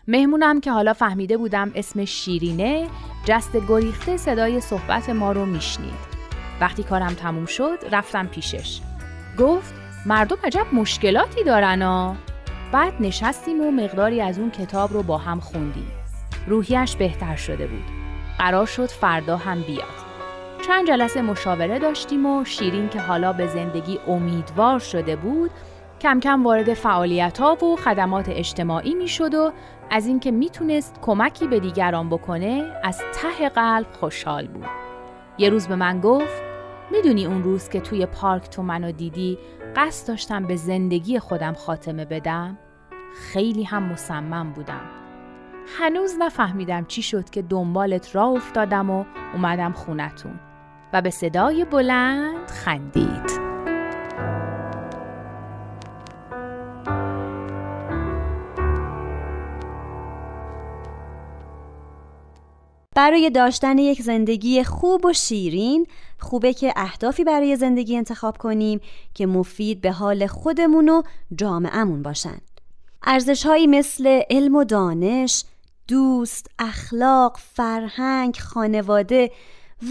مهمونم 0.07 0.61
که 0.61 0.71
حالا 0.71 0.93
فهمیده 0.93 1.37
بودم 1.37 1.71
اسم 1.75 2.05
شیرینه 2.05 2.87
جست 3.25 3.57
گریخته 3.67 4.17
صدای 4.17 4.61
صحبت 4.61 5.09
ما 5.09 5.31
رو 5.31 5.45
میشنید. 5.45 6.19
وقتی 6.61 6.83
کارم 6.83 7.13
تموم 7.13 7.45
شد 7.45 7.77
رفتم 7.91 8.27
پیشش. 8.27 8.81
گفت 9.39 9.73
مردم 10.05 10.37
عجب 10.43 10.65
مشکلاتی 10.73 11.43
دارن 11.43 11.81
ها 11.81 12.15
بعد 12.71 12.93
نشستیم 12.99 13.61
و 13.61 13.71
مقداری 13.71 14.21
از 14.21 14.39
اون 14.39 14.51
کتاب 14.51 14.93
رو 14.93 15.03
با 15.03 15.17
هم 15.17 15.39
خوندیم. 15.39 15.91
روحیش 16.47 16.95
بهتر 16.95 17.35
شده 17.35 17.67
بود. 17.67 17.83
قرار 18.37 18.65
شد 18.65 18.89
فردا 18.89 19.37
هم 19.37 19.61
بیاد. 19.61 20.09
چند 20.67 20.87
جلسه 20.87 21.21
مشاوره 21.21 21.79
داشتیم 21.79 22.25
و 22.25 22.45
شیرین 22.45 22.89
که 22.89 22.99
حالا 22.99 23.33
به 23.33 23.47
زندگی 23.47 23.99
امیدوار 24.07 24.79
شده 24.79 25.15
بود 25.15 25.51
کم 26.01 26.19
کم 26.19 26.43
وارد 26.43 26.73
فعالیت 26.73 27.37
ها 27.37 27.65
و 27.65 27.75
خدمات 27.75 28.29
اجتماعی 28.29 28.95
می 28.95 29.07
شد 29.07 29.33
و 29.33 29.51
از 29.89 30.07
اینکه 30.07 30.31
می‌تونست 30.31 30.95
کمکی 31.01 31.47
به 31.47 31.59
دیگران 31.59 32.09
بکنه 32.09 32.63
از 32.83 33.01
ته 33.13 33.49
قلب 33.49 33.87
خوشحال 33.99 34.47
بود. 34.47 34.65
یه 35.37 35.49
روز 35.49 35.67
به 35.67 35.75
من 35.75 36.01
گفت 36.01 36.48
می‌دونی 36.91 37.25
اون 37.25 37.43
روز 37.43 37.69
که 37.69 37.79
توی 37.79 38.05
پارک 38.05 38.49
تو 38.49 38.63
منو 38.63 38.91
دیدی 38.91 39.37
قصد 39.75 40.07
داشتم 40.07 40.47
به 40.47 40.55
زندگی 40.55 41.19
خودم 41.19 41.53
خاتمه 41.53 42.05
بدم؟ 42.05 42.57
خیلی 43.13 43.63
هم 43.63 43.83
مصمم 43.83 44.53
بودم. 44.53 44.81
هنوز 45.79 46.15
نفهمیدم 46.19 46.85
چی 46.85 47.01
شد 47.01 47.29
که 47.29 47.41
دنبالت 47.41 48.15
را 48.15 48.27
افتادم 48.27 48.89
و 48.89 49.05
اومدم 49.33 49.71
خونتون. 49.71 50.39
و 50.93 51.01
به 51.01 51.09
صدای 51.09 51.65
بلند 51.65 52.47
خندید. 52.47 53.49
برای 62.95 63.29
داشتن 63.29 63.77
یک 63.77 64.01
زندگی 64.01 64.63
خوب 64.63 65.05
و 65.05 65.13
شیرین 65.13 65.87
خوبه 66.19 66.53
که 66.53 66.73
اهدافی 66.75 67.23
برای 67.23 67.55
زندگی 67.55 67.97
انتخاب 67.97 68.37
کنیم 68.37 68.79
که 69.13 69.25
مفید 69.25 69.81
به 69.81 69.91
حال 69.91 70.27
خودمون 70.27 70.89
و 70.89 71.01
جامعهمون 71.35 72.01
باشن. 72.01 72.37
ارزشهایی 73.03 73.67
مثل 73.67 74.21
علم 74.29 74.55
و 74.55 74.63
دانش، 74.63 75.43
دوست، 75.87 76.47
اخلاق، 76.59 77.37
فرهنگ، 77.37 78.37
خانواده 78.37 79.31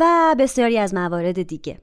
و 0.00 0.34
بسیاری 0.38 0.78
از 0.78 0.94
موارد 0.94 1.42
دیگه. 1.42 1.80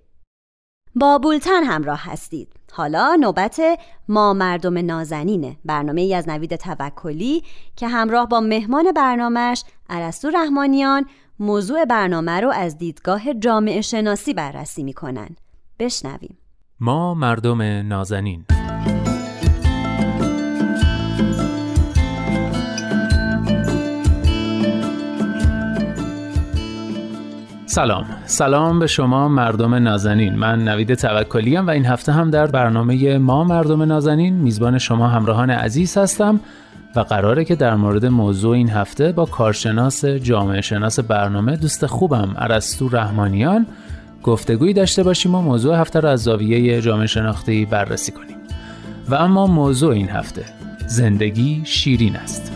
با 0.96 1.18
بولتن 1.18 1.64
همراه 1.64 2.00
هستید. 2.04 2.54
حالا 2.72 3.16
نوبت 3.16 3.62
ما 4.08 4.34
مردم 4.34 4.78
نازنینه. 4.78 5.58
برنامه 5.66 6.02
ای 6.02 6.14
از 6.14 6.30
نوید 6.30 6.56
توکلی 6.56 7.44
که 7.76 7.88
همراه 7.88 8.30
با 8.30 8.40
مهمان 8.40 8.92
برنامهش 8.92 9.64
عرستو 9.90 10.30
رحمانیان 10.30 11.06
موضوع 11.40 11.86
برنامه 11.86 12.40
رو 12.40 12.52
از 12.52 12.78
دیدگاه 12.78 13.34
جامعه 13.34 13.82
شناسی 13.82 14.34
بررسی 14.34 14.84
می‌کنن. 14.84 15.30
بشنویم. 15.80 16.38
ما 16.80 17.14
مردم 17.14 17.62
نازنین. 17.62 18.46
سلام. 27.66 28.06
سلام 28.26 28.80
به 28.80 28.88
شما 28.88 29.28
مردم 29.28 29.76
نازنین. 29.76 30.36
من 30.36 30.64
نوید 30.64 30.94
توکلی 30.94 31.58
و 31.58 31.70
این 31.70 31.86
هفته 31.86 32.12
هم 32.12 32.32
در 32.32 32.48
برنامه 32.48 33.18
ما 33.18 33.44
مردم 33.44 33.84
نازنین 33.84 34.34
میزبان 34.36 34.78
شما 34.78 35.08
همراهان 35.08 35.50
عزیز 35.50 35.98
هستم. 35.98 36.40
و 36.96 37.00
قراره 37.00 37.46
که 37.46 37.56
در 37.56 37.76
مورد 37.76 38.06
موضوع 38.06 38.56
این 38.56 38.70
هفته 38.70 39.12
با 39.12 39.26
کارشناس 39.26 40.06
جامعه 40.06 40.62
شناس 40.62 41.00
برنامه 41.00 41.58
دوست 41.58 41.86
خوبم 41.86 42.36
ارسطو 42.38 42.90
رحمانیان 42.90 43.66
گفتگویی 44.24 44.74
داشته 44.74 45.04
باشیم 45.04 45.36
و 45.36 45.42
موضوع 45.42 45.80
هفته 45.80 46.00
را 46.00 46.12
از 46.12 46.24
زاویه 46.24 46.82
جامعه 46.82 47.08
شناختی 47.08 47.66
بررسی 47.66 48.12
کنیم. 48.12 48.38
و 49.10 49.16
اما 49.16 49.48
موضوع 49.48 49.94
این 49.94 50.10
هفته 50.10 50.46
زندگی 50.88 51.62
شیرین 51.66 52.16
است. 52.16 52.55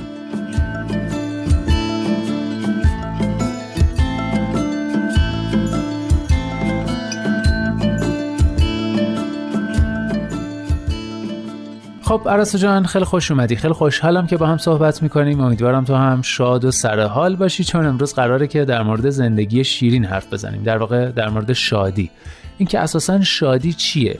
خب 12.09 12.21
عرصه 12.29 12.57
جان 12.57 12.85
خیلی 12.85 13.05
خوش 13.05 13.31
اومدی. 13.31 13.55
خیلی 13.55 13.73
خوشحالم 13.73 14.27
که 14.27 14.37
با 14.37 14.47
هم 14.47 14.57
صحبت 14.57 15.03
می‌کنیم. 15.03 15.39
امیدوارم 15.39 15.83
تو 15.83 15.95
هم 15.95 16.21
شاد 16.21 16.65
و 16.65 16.71
سر 16.71 16.99
حال 16.99 17.35
باشی 17.35 17.63
چون 17.63 17.85
امروز 17.85 18.13
قراره 18.13 18.47
که 18.47 18.65
در 18.65 18.83
مورد 18.83 19.09
زندگی 19.09 19.63
شیرین 19.63 20.05
حرف 20.05 20.33
بزنیم. 20.33 20.63
در 20.63 20.77
واقع 20.77 21.11
در 21.11 21.29
مورد 21.29 21.53
شادی. 21.53 22.09
اینکه 22.57 22.79
اساسا 22.79 23.21
شادی 23.21 23.73
چیه؟ 23.73 24.19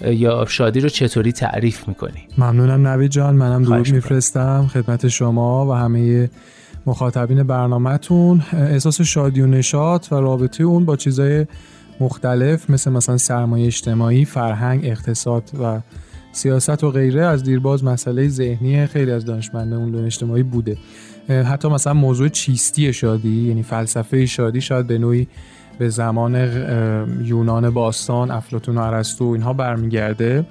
یا 0.00 0.44
شادی 0.48 0.80
رو 0.80 0.88
چطوری 0.88 1.32
تعریف 1.32 1.88
می‌کنی؟ 1.88 2.28
ممنونم 2.38 2.86
نوید 2.88 3.10
جان 3.10 3.34
منم 3.34 3.62
درود 3.62 3.90
میفرستم 3.90 4.70
خدمت 4.72 5.08
شما 5.08 5.66
و 5.66 5.72
همه 5.72 6.30
مخاطبین 6.86 7.42
برنامهتون. 7.42 8.42
احساس 8.52 9.00
شادی 9.00 9.40
و 9.40 9.46
نشاط 9.46 10.12
و 10.12 10.14
رابطه 10.14 10.64
اون 10.64 10.84
با 10.84 10.96
چیزای 10.96 11.46
مختلف 12.00 12.70
مثل 12.70 12.90
مثلا 12.90 13.16
سرمایه 13.16 13.66
اجتماعی، 13.66 14.24
فرهنگ، 14.24 14.84
اقتصاد 14.84 15.50
و 15.62 15.80
سیاست 16.34 16.84
و 16.84 16.90
غیره 16.90 17.24
از 17.24 17.42
دیرباز 17.42 17.84
مسئله 17.84 18.28
ذهنی 18.28 18.86
خیلی 18.86 19.10
از 19.10 19.24
دانشمندان 19.24 19.82
اون 19.82 20.04
اجتماعی 20.04 20.42
بوده. 20.42 20.76
حتی 21.28 21.68
مثلا 21.68 21.94
موضوع 21.94 22.28
چیستی 22.28 22.92
شادی 22.92 23.48
یعنی 23.48 23.62
فلسفه 23.62 24.26
شادی 24.26 24.60
شاید 24.60 24.86
به 24.86 24.98
نوعی 24.98 25.28
به 25.78 25.88
زمان 25.88 26.34
یونان 27.24 27.70
باستان 27.70 28.30
افلاتون 28.30 28.78
و 28.78 28.80
ارسطو 28.80 29.24
اینها 29.24 29.52
برمیگرده. 29.52 30.46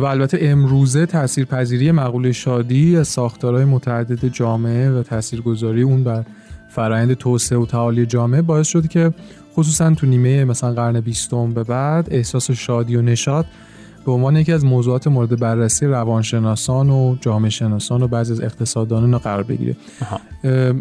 و 0.00 0.04
البته 0.04 0.38
امروزه 0.40 1.06
تاثیرپذیری 1.06 1.92
مقوله 1.92 2.32
شادی 2.32 2.96
از 2.96 3.08
ساختارهای 3.08 3.64
متعدد 3.64 4.28
جامعه 4.28 4.90
و 4.90 5.02
تاثیرگذاری 5.02 5.82
اون 5.82 6.04
بر 6.04 6.24
فرایند 6.68 7.14
توسعه 7.14 7.58
و 7.58 7.66
تعالی 7.66 8.06
جامعه 8.06 8.42
باعث 8.42 8.68
شد 8.68 8.88
که 8.88 9.12
خصوصا 9.54 9.94
تو 9.94 10.06
نیمه 10.06 10.44
مثلا 10.44 10.72
قرن 10.72 11.00
بیستم 11.00 11.54
به 11.54 11.64
بعد 11.64 12.08
احساس 12.10 12.50
شادی 12.50 12.96
و 12.96 13.02
نشاط 13.02 13.46
به 14.06 14.12
عنوان 14.12 14.36
یکی 14.36 14.52
از 14.52 14.64
موضوعات 14.64 15.06
مورد 15.06 15.40
بررسی 15.40 15.86
روانشناسان 15.86 16.90
و 16.90 17.16
جامعه 17.20 17.50
شناسان 17.50 18.02
و 18.02 18.08
بعضی 18.08 18.32
از 18.32 18.40
اقتصاددانان 18.40 19.18
قرار 19.18 19.42
بگیره 19.42 19.76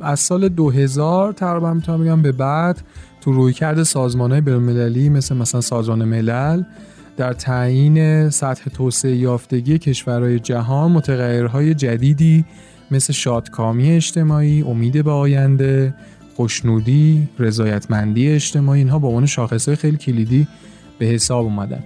از 0.01 0.19
سال 0.19 0.49
2000 0.49 1.33
تقریبا 1.33 1.73
می‌تونم 1.73 2.03
بگم 2.03 2.21
به 2.21 2.31
بعد 2.31 2.81
تو 3.21 3.31
رویکرد 3.31 3.83
سازمان 3.83 4.31
های 4.31 4.41
بین‌المللی 4.41 5.09
مثل 5.09 5.35
مثلا 5.35 5.61
سازمان 5.61 6.05
ملل 6.05 6.63
در 7.17 7.33
تعیین 7.33 8.29
سطح 8.29 8.69
توسعه 8.69 9.15
یافتگی 9.15 9.77
کشورهای 9.77 10.39
جهان 10.39 10.91
متغیرهای 10.91 11.73
جدیدی 11.73 12.45
مثل 12.91 13.13
شادکامی 13.13 13.91
اجتماعی، 13.91 14.61
امید 14.61 15.03
به 15.03 15.11
آینده، 15.11 15.93
خوشنودی، 16.35 17.29
رضایتمندی 17.39 18.29
اجتماعی 18.29 18.79
اینها 18.79 18.99
به 18.99 19.07
عنوان 19.07 19.25
شاخصهای 19.25 19.75
خیلی 19.75 19.97
کلیدی 19.97 20.47
به 20.99 21.05
حساب 21.05 21.45
اومدن. 21.45 21.83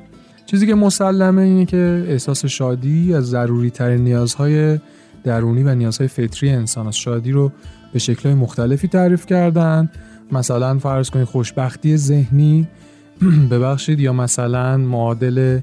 چیزی 0.49 0.67
که 0.67 0.75
مسلمه 0.75 1.41
اینه 1.41 1.65
که 1.65 2.05
احساس 2.07 2.45
شادی 2.45 3.13
از 3.13 3.29
ضروری 3.29 3.69
ترین 3.69 4.03
نیازهای 4.03 4.79
درونی 5.23 5.63
و 5.63 5.75
نیازهای 5.75 6.07
فطری 6.07 6.49
انسان 6.49 6.87
است. 6.87 6.97
شادی 6.97 7.31
رو 7.31 7.51
به 7.93 7.99
شکلهای 7.99 8.35
مختلفی 8.35 8.87
تعریف 8.87 9.25
کردن 9.25 9.89
مثلا 10.31 10.79
فرض 10.79 11.09
کنید 11.09 11.25
خوشبختی 11.25 11.97
ذهنی 11.97 12.67
ببخشید 13.51 13.99
یا 13.99 14.13
مثلا 14.13 14.77
معادل 14.77 15.59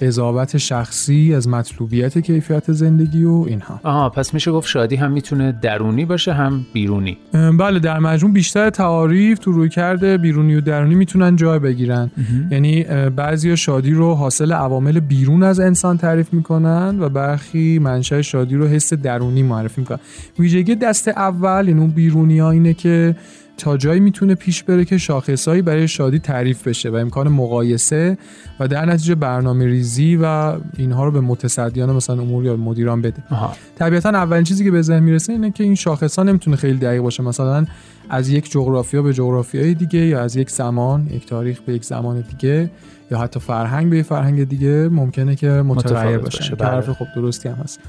قضاوت 0.00 0.56
شخصی 0.56 1.34
از 1.34 1.48
مطلوبیت 1.48 2.18
کیفیت 2.18 2.72
زندگی 2.72 3.24
و 3.24 3.44
اینها. 3.48 3.80
آها 3.82 4.08
پس 4.08 4.34
میشه 4.34 4.52
گفت 4.52 4.68
شادی 4.68 4.96
هم 4.96 5.12
می‌تونه 5.12 5.52
درونی 5.62 6.04
باشه 6.04 6.32
هم 6.32 6.66
بیرونی. 6.72 7.18
بله 7.58 7.78
در 7.78 7.98
مجموع 7.98 8.32
بیشتر 8.32 8.70
تعاریف 8.70 9.38
تو 9.38 9.52
روی 9.52 9.68
کرده 9.68 10.18
بیرونی 10.18 10.54
و 10.54 10.60
درونی 10.60 10.94
می‌تونن 10.94 11.36
جای 11.36 11.58
بگیرن. 11.58 12.10
یعنی 12.50 12.84
بعضی 13.16 13.56
شادی 13.56 13.92
رو 13.92 14.14
حاصل 14.14 14.52
عوامل 14.52 15.00
بیرون 15.00 15.42
از 15.42 15.60
انسان 15.60 15.96
تعریف 15.98 16.32
می‌کنن 16.32 16.96
و 17.00 17.08
برخی 17.08 17.78
منشأ 17.78 18.20
شادی 18.20 18.56
رو 18.56 18.66
حس 18.66 18.92
درونی 18.92 19.42
معرفی 19.42 19.80
می‌کنن. 19.80 19.98
ویژگی 20.38 20.74
دست 20.74 21.08
اول 21.08 21.64
این 21.66 21.78
اون 21.78 21.90
بیرونی 21.90 22.38
ها 22.38 22.50
اینه 22.50 22.74
که 22.74 23.16
تا 23.60 23.76
جایی 23.76 24.00
می‌تونه 24.00 24.34
پیش 24.34 24.62
بره 24.62 24.84
که 24.84 24.98
شاخصهایی 24.98 25.62
برای 25.62 25.88
شادی 25.88 26.18
تعریف 26.18 26.68
بشه 26.68 26.90
و 26.90 26.94
امکان 26.94 27.28
مقایسه 27.28 28.18
و 28.60 28.68
در 28.68 28.86
نتیجه 28.86 29.14
برنامه 29.14 29.66
ریزی 29.66 30.18
و 30.22 30.54
اینها 30.76 31.04
رو 31.04 31.10
به 31.10 31.20
متصدیان 31.20 31.92
مثلا 31.92 32.22
امور 32.22 32.44
یا 32.44 32.56
مدیران 32.56 33.02
بده. 33.02 33.22
طبیعتا 33.78 34.08
اولین 34.08 34.44
چیزی 34.44 34.64
که 34.64 34.70
به 34.70 34.82
ذهن 34.82 35.02
می‌رسه 35.02 35.32
اینه 35.32 35.50
که 35.50 35.64
این 35.64 35.74
شاخص 35.74 36.18
ها 36.18 36.24
نمی‌تونه 36.24 36.56
خیلی 36.56 36.78
دقیق 36.78 37.02
باشه. 37.02 37.22
مثلا 37.22 37.66
از 38.08 38.28
یک 38.28 38.50
جغرافیا 38.50 39.02
به 39.02 39.12
جغرافیای 39.12 39.74
دیگه 39.74 39.98
یا 39.98 40.20
از 40.20 40.36
یک 40.36 40.50
زمان 40.50 41.06
یک 41.10 41.26
تاریخ 41.26 41.60
به 41.60 41.74
یک 41.74 41.84
زمان 41.84 42.24
دیگه 42.30 42.70
یا 43.10 43.18
حتی 43.18 43.40
فرهنگ 43.40 43.90
به 43.90 43.98
یک 43.98 44.06
فرهنگ 44.06 44.48
دیگه 44.48 44.88
ممکنه 44.88 45.36
که 45.36 45.48
متغیر 45.48 46.18
باشه. 46.18 46.56
طرف 46.56 46.90
خب 46.90 47.06
درستی 47.16 47.48
هم 47.48 47.54
هست. 47.54 47.80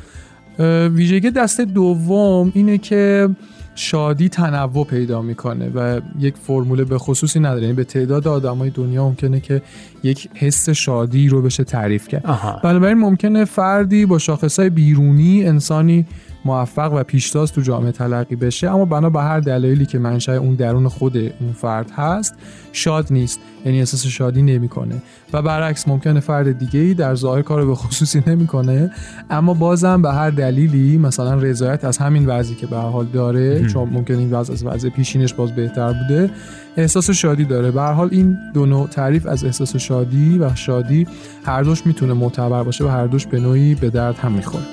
ویژگی 0.94 1.32
دست 1.32 1.62
دوم 1.62 2.52
اینه 2.56 2.78
که 2.78 3.30
شادی 3.76 4.30
تنوع 4.30 4.86
پیدا 4.86 5.22
می‌کنه 5.22 5.70
و 5.70 6.02
یک 6.20 6.36
فرمول 6.38 6.84
به 6.84 6.98
خصوصی 6.98 7.40
نداره 7.40 7.62
یعنی 7.62 7.74
به 7.74 7.84
تعداد 7.84 8.28
آدمای 8.28 8.70
دنیا 8.70 9.06
ممکنه 9.06 9.40
که 9.40 9.62
یک 10.04 10.30
حس 10.34 10.70
شادی 10.70 11.28
رو 11.28 11.42
بشه 11.42 11.64
تعریف 11.64 12.08
کرد. 12.08 12.26
بنابراین 12.64 12.98
ممکنه 12.98 13.46
فردی 13.46 14.06
با 14.06 14.18
شاخصهای 14.18 14.70
بیرونی 14.70 15.46
انسانی 15.46 16.06
موفق 16.46 16.94
و 16.94 17.04
پیشتاز 17.04 17.52
تو 17.52 17.62
جامعه 17.62 17.92
تلقی 17.92 18.36
بشه 18.36 18.70
اما 18.70 18.86
بنا 18.86 19.10
به 19.10 19.22
هر 19.22 19.40
دلایلی 19.40 19.86
که 19.86 20.00
منشأ 20.00 20.38
اون 20.38 20.56
درون 20.56 20.88
خود 20.88 21.18
اون 21.18 21.54
فرد 21.62 21.92
هست 21.92 22.36
شاد 22.72 23.08
نیست 23.14 23.40
یعنی 23.66 23.80
احساس 23.80 24.06
شادی 24.06 24.42
نمی‌کنه. 24.42 24.96
و 25.34 25.42
برعکس 25.42 25.88
ممکنه 25.88 26.20
فرد 26.20 26.60
دیگه 26.60 26.80
ای 26.80 26.94
در 26.94 27.16
ظاهر 27.16 27.42
کار 27.42 27.66
به 27.66 27.76
خصوصی 27.76 28.24
نمی‌کنه 28.28 28.92
اما 29.30 29.54
بازم 29.54 30.02
به 30.02 30.12
هر 30.12 30.30
دلیلی 30.30 30.98
مثلا 30.98 31.36
رضایت 31.36 31.86
از 31.86 31.98
همین 31.98 32.26
وضعی 32.26 32.56
که 32.56 32.68
به 32.68 32.78
حال 32.78 33.06
داره 33.06 33.68
چون 33.68 33.90
ممکن 33.90 34.16
این 34.16 34.34
وضع 34.34 34.54
از 34.54 34.66
وضع 34.66 34.90
پیشینش 34.90 35.34
باز 35.34 35.56
بهتر 35.56 35.94
بوده 35.94 36.30
احساس 36.78 37.10
شادی 37.10 37.46
داره. 37.46 37.72
به 37.72 37.82
هر 37.82 37.92
حال 37.92 38.10
این 38.12 38.38
دو 38.54 38.66
نوع 38.66 38.88
تعریف 38.88 39.26
از 39.26 39.44
احساس 39.44 39.78
شادی 39.92 40.38
و 40.38 40.56
شادی 40.56 41.08
هر 41.46 41.64
دوش 41.64 41.86
می‌تونه 41.86 42.14
معتبر 42.14 42.64
باشه 42.64 42.84
و 42.84 42.88
هر 42.88 43.08
دوش 43.08 43.28
به 43.28 43.40
نوعی 43.40 43.76
به 43.76 43.90
درد 43.90 44.18
هم 44.18 44.32
می‌خوره. 44.32 44.64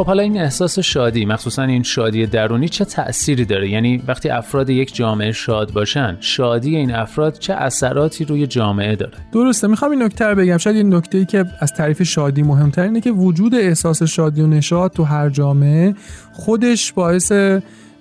خب 0.00 0.06
حالا 0.06 0.22
این 0.22 0.40
احساس 0.40 0.78
شادی 0.78 1.24
مخصوصا 1.24 1.62
این 1.62 1.82
شادی 1.82 2.26
درونی 2.26 2.68
چه 2.68 2.84
تأثیری 2.84 3.44
داره؟ 3.44 3.68
یعنی 3.68 4.02
وقتی 4.06 4.28
افراد 4.28 4.70
یک 4.70 4.94
جامعه 4.94 5.32
شاد 5.32 5.72
باشن 5.72 6.16
شادی 6.20 6.76
این 6.76 6.94
افراد 6.94 7.38
چه 7.38 7.54
اثراتی 7.54 8.24
روی 8.24 8.46
جامعه 8.46 8.96
داره؟ 8.96 9.12
درسته 9.32 9.66
می‌خوام 9.66 9.90
این 9.90 10.02
نکته 10.02 10.24
رو 10.24 10.34
بگم. 10.34 10.56
شاید 10.56 10.76
این 10.76 10.94
نکته 10.94 11.18
ای 11.18 11.24
که 11.24 11.44
از 11.60 11.72
تعریف 11.72 12.02
شادی 12.02 12.42
مهمتر 12.42 12.82
اینه 12.82 13.00
که 13.00 13.10
وجود 13.10 13.54
احساس 13.54 14.02
شادی 14.02 14.40
و 14.40 14.46
نشاط 14.46 14.92
تو 14.92 15.04
هر 15.04 15.28
جامعه 15.28 15.94
خودش 16.32 16.92
باعث 16.92 17.32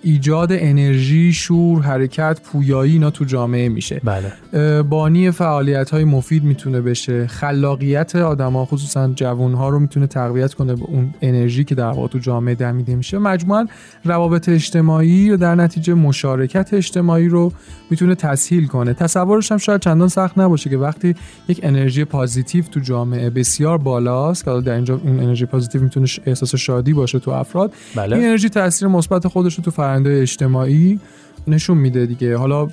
ایجاد 0.03 0.49
انرژی، 0.51 1.33
شور، 1.33 1.81
حرکت، 1.81 2.41
پویایی 2.43 2.93
اینا 2.93 3.09
تو 3.09 3.25
جامعه 3.25 3.69
میشه. 3.69 4.01
بله. 4.03 4.81
بانی 4.81 5.31
فعالیت 5.31 5.89
های 5.89 6.03
مفید 6.03 6.43
می‌تونه 6.43 6.81
بشه. 6.81 7.27
خلاقیت 7.27 8.15
آدما 8.15 8.65
خصوصا 8.65 9.07
جوان 9.15 9.53
ها 9.53 9.69
رو 9.69 9.79
می‌تونه 9.79 10.07
تقویت 10.07 10.53
کنه 10.53 10.75
به 10.75 10.83
اون 10.83 11.13
انرژی 11.21 11.63
که 11.63 11.75
در 11.75 11.89
واقع 11.89 12.07
تو 12.07 12.19
جامعه 12.19 12.55
دمیده 12.55 12.95
میشه. 12.95 13.17
مجموعا 13.17 13.67
روابط 14.05 14.49
اجتماعی 14.49 15.29
و 15.29 15.37
در 15.37 15.55
نتیجه 15.55 15.93
مشارکت 15.93 16.73
اجتماعی 16.73 17.27
رو 17.27 17.51
می‌تونه 17.89 18.15
تسهیل 18.15 18.67
کنه. 18.67 18.93
تصورش 18.93 19.51
هم 19.51 19.57
شاید 19.57 19.81
چندان 19.81 20.07
سخت 20.07 20.37
نباشه 20.37 20.69
که 20.69 20.77
وقتی 20.77 21.15
یک 21.47 21.59
انرژی 21.63 22.05
پازیتیو 22.05 22.63
تو 22.63 22.79
جامعه 22.79 23.29
بسیار 23.29 23.77
بالاست 23.77 24.45
که 24.45 24.51
در 24.65 24.73
اینجا 24.73 25.01
اون 25.03 25.19
انرژی 25.19 25.45
پازیتیو 25.45 25.81
می‌تونه 25.81 26.07
احساس 26.25 26.55
شادی 26.55 26.93
باشه 26.93 27.19
تو 27.19 27.31
افراد. 27.31 27.73
بله. 27.95 28.15
این 28.15 28.25
انرژی 28.25 28.49
تاثیر 28.49 28.87
مثبت 28.87 29.27
خودش 29.27 29.55
رو 29.55 29.63
تو 29.63 29.71
فرآیند 29.89 30.07
اجتماعی 30.07 30.99
نشون 31.47 31.77
میده 31.77 32.05
دیگه. 32.05 32.37
حالا 32.37 32.67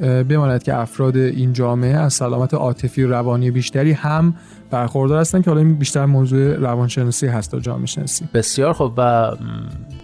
بماند 0.00 0.62
که 0.62 0.74
افراد 0.74 1.16
این 1.16 1.52
جامعه 1.52 1.96
از 1.96 2.12
سلامت 2.12 2.54
عاطفی 2.54 3.04
روانی 3.04 3.50
بیشتری 3.50 3.92
هم 3.92 4.34
برخوردار 4.70 5.20
هستن 5.20 5.42
که 5.42 5.50
حالا 5.50 5.60
این 5.62 5.74
بیشتر 5.74 6.06
موضوع 6.06 6.54
روانشناسی 6.54 7.26
هست 7.26 7.50
تا 7.50 7.60
جامعه 7.60 7.86
شناسی. 7.86 8.24
بسیار 8.34 8.72
خب 8.72 8.92
و 8.96 9.30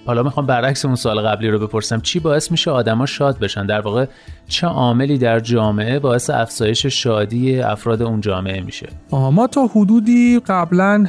حالا 0.07 0.23
می‌خوام 0.23 0.47
برعکس 0.47 0.85
اون 0.85 0.95
سال 0.95 1.21
قبلی 1.21 1.51
رو 1.51 1.59
بپرسم. 1.59 2.01
چی 2.01 2.21
باعث 2.21 2.51
میشه 2.51 2.71
آدما 2.71 3.07
شاد 3.07 3.39
بشن؟ 3.39 3.67
در 3.67 3.81
واقع 3.81 4.07
چه 4.49 4.67
عاملی 4.67 5.19
در 5.19 5.41
جامعه 5.41 5.99
باعث 5.99 6.31
افزایش 6.31 6.87
شادی 6.87 7.61
افراد 7.61 8.03
اون 8.03 8.21
جامعه 8.21 8.61
میشه؟ 8.61 8.89
آها 9.11 9.31
ما 9.31 9.47
تا 9.47 9.67
حدودی 9.67 10.41
قبلا 10.47 11.07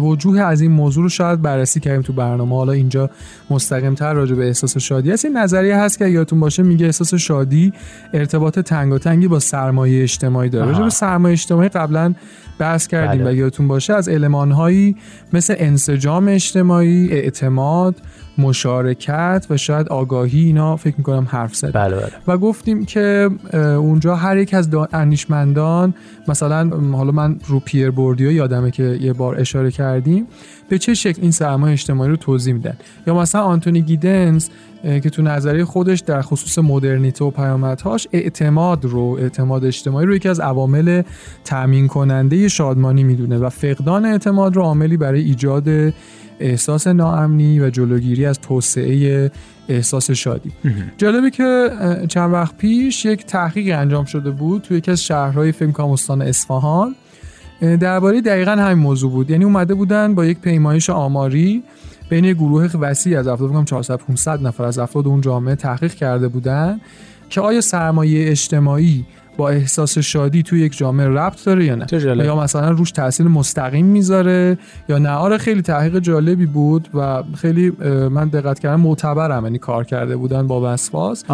وجوه 0.00 0.40
از 0.40 0.60
این 0.60 0.70
موضوع 0.70 1.02
رو 1.02 1.08
شاید 1.08 1.42
بررسی 1.42 1.80
کردیم 1.80 2.02
تو 2.02 2.12
برنامه. 2.12 2.56
حالا 2.56 2.72
اینجا 2.72 3.10
مستقیم 3.50 3.94
تر 3.94 4.12
راجع 4.12 4.34
به 4.34 4.46
احساس 4.46 4.78
شادی 4.78 5.10
هست. 5.10 5.24
این 5.24 5.36
نظریه 5.36 5.76
هست 5.76 5.98
که 5.98 6.06
یادتون 6.06 6.40
باشه 6.40 6.62
میگه 6.62 6.86
احساس 6.86 7.14
شادی 7.14 7.72
ارتباط 8.12 8.58
تنگاتنگی 8.58 9.28
با 9.28 9.38
سرمایه 9.38 10.02
اجتماعی 10.02 10.48
داره 10.48 10.66
راجع 10.66 10.82
به 10.82 10.90
سرمایه 10.90 11.32
اجتماعی 11.32 11.68
قبلا 11.68 12.14
بحث 12.58 12.86
کردیم 12.86 13.20
بله. 13.20 13.30
و 13.30 13.34
یادتون 13.34 13.68
باشه 13.68 13.94
از 13.94 14.08
المانهایی 14.08 14.96
مثل 15.32 15.54
انسجام 15.58 16.28
اجتماعی 16.28 17.08
اعتماد 17.12 17.96
مشارکت 18.38 19.46
و 19.50 19.56
شاید 19.56 19.88
آگاهی 19.88 20.44
اینا 20.44 20.76
فکر 20.76 20.94
می‌کنم 20.96 21.26
حرف 21.30 21.56
زد 21.56 21.72
بله 21.72 21.96
بله. 21.96 22.12
و 22.26 22.38
گفتیم 22.38 22.84
که 22.84 23.30
اونجا 23.54 24.16
هر 24.16 24.36
یک 24.36 24.54
از 24.54 24.68
اندیشمندان 24.92 25.94
مثلا 26.28 26.70
حالا 26.92 27.12
من 27.12 27.36
رو 27.46 27.60
پیر 27.60 27.90
بوردیو 27.90 28.32
یادمه 28.32 28.70
که 28.70 28.98
یه 29.00 29.12
بار 29.12 29.40
اشاره 29.40 29.70
کردیم 29.70 30.26
به 30.70 30.78
چه 30.78 30.94
شکل 30.94 31.22
این 31.22 31.30
سرمایه 31.30 31.72
اجتماعی 31.72 32.10
رو 32.10 32.16
توضیح 32.16 32.54
میدن؟ 32.54 32.76
یا 33.06 33.14
مثلا 33.14 33.42
آنتونی 33.42 33.82
گیدنز 33.82 34.48
که 34.82 35.10
تو 35.10 35.22
نظریه 35.22 35.64
خودش 35.64 36.00
در 36.00 36.22
خصوص 36.22 36.58
مدرنیته 36.58 37.24
و 37.24 37.30
پیامدهاش 37.30 38.08
اعتماد 38.12 38.84
رو 38.84 39.18
اعتماد 39.20 39.64
اجتماعی 39.64 40.06
رو 40.06 40.14
یکی 40.14 40.28
از 40.28 40.40
عوامل 40.40 41.02
تأمین 41.44 41.88
کننده 41.88 42.48
شادمانی 42.48 43.04
می‌دونه 43.04 43.38
و 43.38 43.48
فقدان 43.48 44.04
اعتماد 44.04 44.56
رو 44.56 44.62
عاملی 44.62 44.96
برای 44.96 45.20
ایجاد 45.20 45.68
احساس 46.40 46.86
ناامنی 46.86 47.60
و 47.60 47.70
جلوگیری 47.70 48.26
از 48.26 48.40
توسعه 48.40 49.30
احساس 49.68 50.10
شادی. 50.10 50.52
جالبه 50.98 51.30
که 51.30 51.70
چند 52.08 52.32
وقت 52.32 52.56
پیش 52.56 53.04
یک 53.04 53.26
تحقیق 53.26 53.78
انجام 53.78 54.04
شده 54.04 54.30
بود 54.30 54.62
توی 54.62 54.78
یکی 54.78 54.90
از 54.90 55.04
شهرهای 55.04 55.52
فکر 55.52 55.70
کنم 55.70 55.90
استان 55.90 56.22
اصفهان. 56.22 56.94
درباره 57.60 58.20
دقیقا 58.20 58.50
همین 58.50 58.78
موضوع 58.78 59.10
بود. 59.10 59.30
یعنی 59.30 59.44
اومده 59.44 59.74
بودن 59.74 60.14
با 60.14 60.24
یک 60.24 60.38
پیمایش 60.38 60.90
آماری 60.90 61.62
بین 62.08 62.32
گروه 62.32 62.66
وسیع 62.80 63.18
از 63.18 63.26
افراد 63.28 63.50
فکر 63.50 63.64
400 63.64 63.96
500 63.96 64.46
نفر 64.46 64.64
از 64.64 64.78
افراد 64.78 65.06
اون 65.06 65.20
جامعه 65.20 65.54
تحقیق 65.54 65.94
کرده 65.94 66.28
بودن 66.28 66.80
که 67.28 67.40
آیا 67.40 67.60
سرمایه 67.60 68.30
اجتماعی 68.30 69.04
با 69.36 69.48
احساس 69.48 69.98
شادی 69.98 70.42
توی 70.42 70.60
یک 70.60 70.76
جامعه 70.76 71.06
ربط 71.06 71.44
داره 71.44 71.64
یا 71.64 71.74
نه؟ 71.74 71.86
یا 72.24 72.36
مثلا 72.36 72.70
روش 72.70 72.92
تاثیر 72.92 73.28
مستقیم 73.28 73.86
می‌ذاره 73.86 74.58
یا 74.88 74.98
نه؟ 74.98 75.10
آره 75.10 75.38
خیلی 75.38 75.62
تحقیق 75.62 75.98
جالبی 75.98 76.46
بود 76.46 76.88
و 76.94 77.22
خیلی 77.36 77.70
من 78.10 78.28
دقت 78.28 78.58
کردم 78.58 78.80
معتبرم 78.80 79.44
یعنی 79.44 79.58
کار 79.58 79.84
کرده 79.84 80.16
بودن 80.16 80.46
با 80.46 80.72
وسواس. 80.72 81.24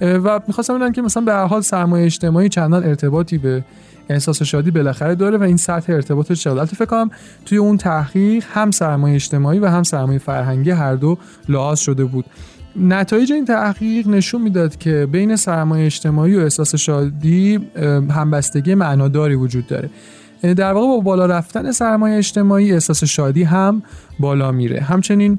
و 0.00 0.40
می‌خواستم 0.46 0.78
بگم 0.78 0.92
که 0.92 1.02
مثلا 1.02 1.22
به 1.22 1.32
هر 1.32 1.46
حال 1.46 1.60
سرمایه 1.60 2.04
اجتماعی 2.04 2.48
چندان 2.48 2.84
ارتباطی 2.84 3.38
به 3.38 3.64
احساس 4.08 4.42
شادی 4.42 4.70
بالاخره 4.70 5.14
داره 5.14 5.38
و 5.38 5.42
این 5.42 5.56
سطح 5.56 5.92
ارتباطش 5.92 6.44
چقدر 6.44 6.74
فکر 6.74 6.84
کنم 6.84 7.10
توی 7.44 7.58
اون 7.58 7.76
تحقیق 7.76 8.44
هم 8.52 8.70
سرمایه 8.70 9.14
اجتماعی 9.14 9.58
و 9.58 9.66
هم 9.66 9.82
سرمایه 9.82 10.18
فرهنگی 10.18 10.70
هر 10.70 10.94
دو 10.94 11.18
لحاظ 11.48 11.78
شده 11.78 12.04
بود. 12.04 12.24
نتایج 12.76 13.32
این 13.32 13.44
تحقیق 13.44 14.08
نشون 14.08 14.42
می‌داد 14.42 14.76
که 14.76 15.08
بین 15.12 15.36
سرمایه 15.36 15.86
اجتماعی 15.86 16.36
و 16.36 16.40
احساس 16.40 16.74
شادی 16.74 17.60
همبستگی 18.10 18.74
معناداری 18.74 19.34
وجود 19.34 19.66
داره. 19.66 19.90
در 20.42 20.72
واقع 20.72 20.86
با 20.86 21.00
بالا 21.00 21.26
رفتن 21.26 21.72
سرمایه 21.72 22.18
اجتماعی 22.18 22.72
احساس 22.72 23.04
شادی 23.04 23.42
هم 23.42 23.82
بالا 24.20 24.52
میره. 24.52 24.80
همچنین 24.80 25.38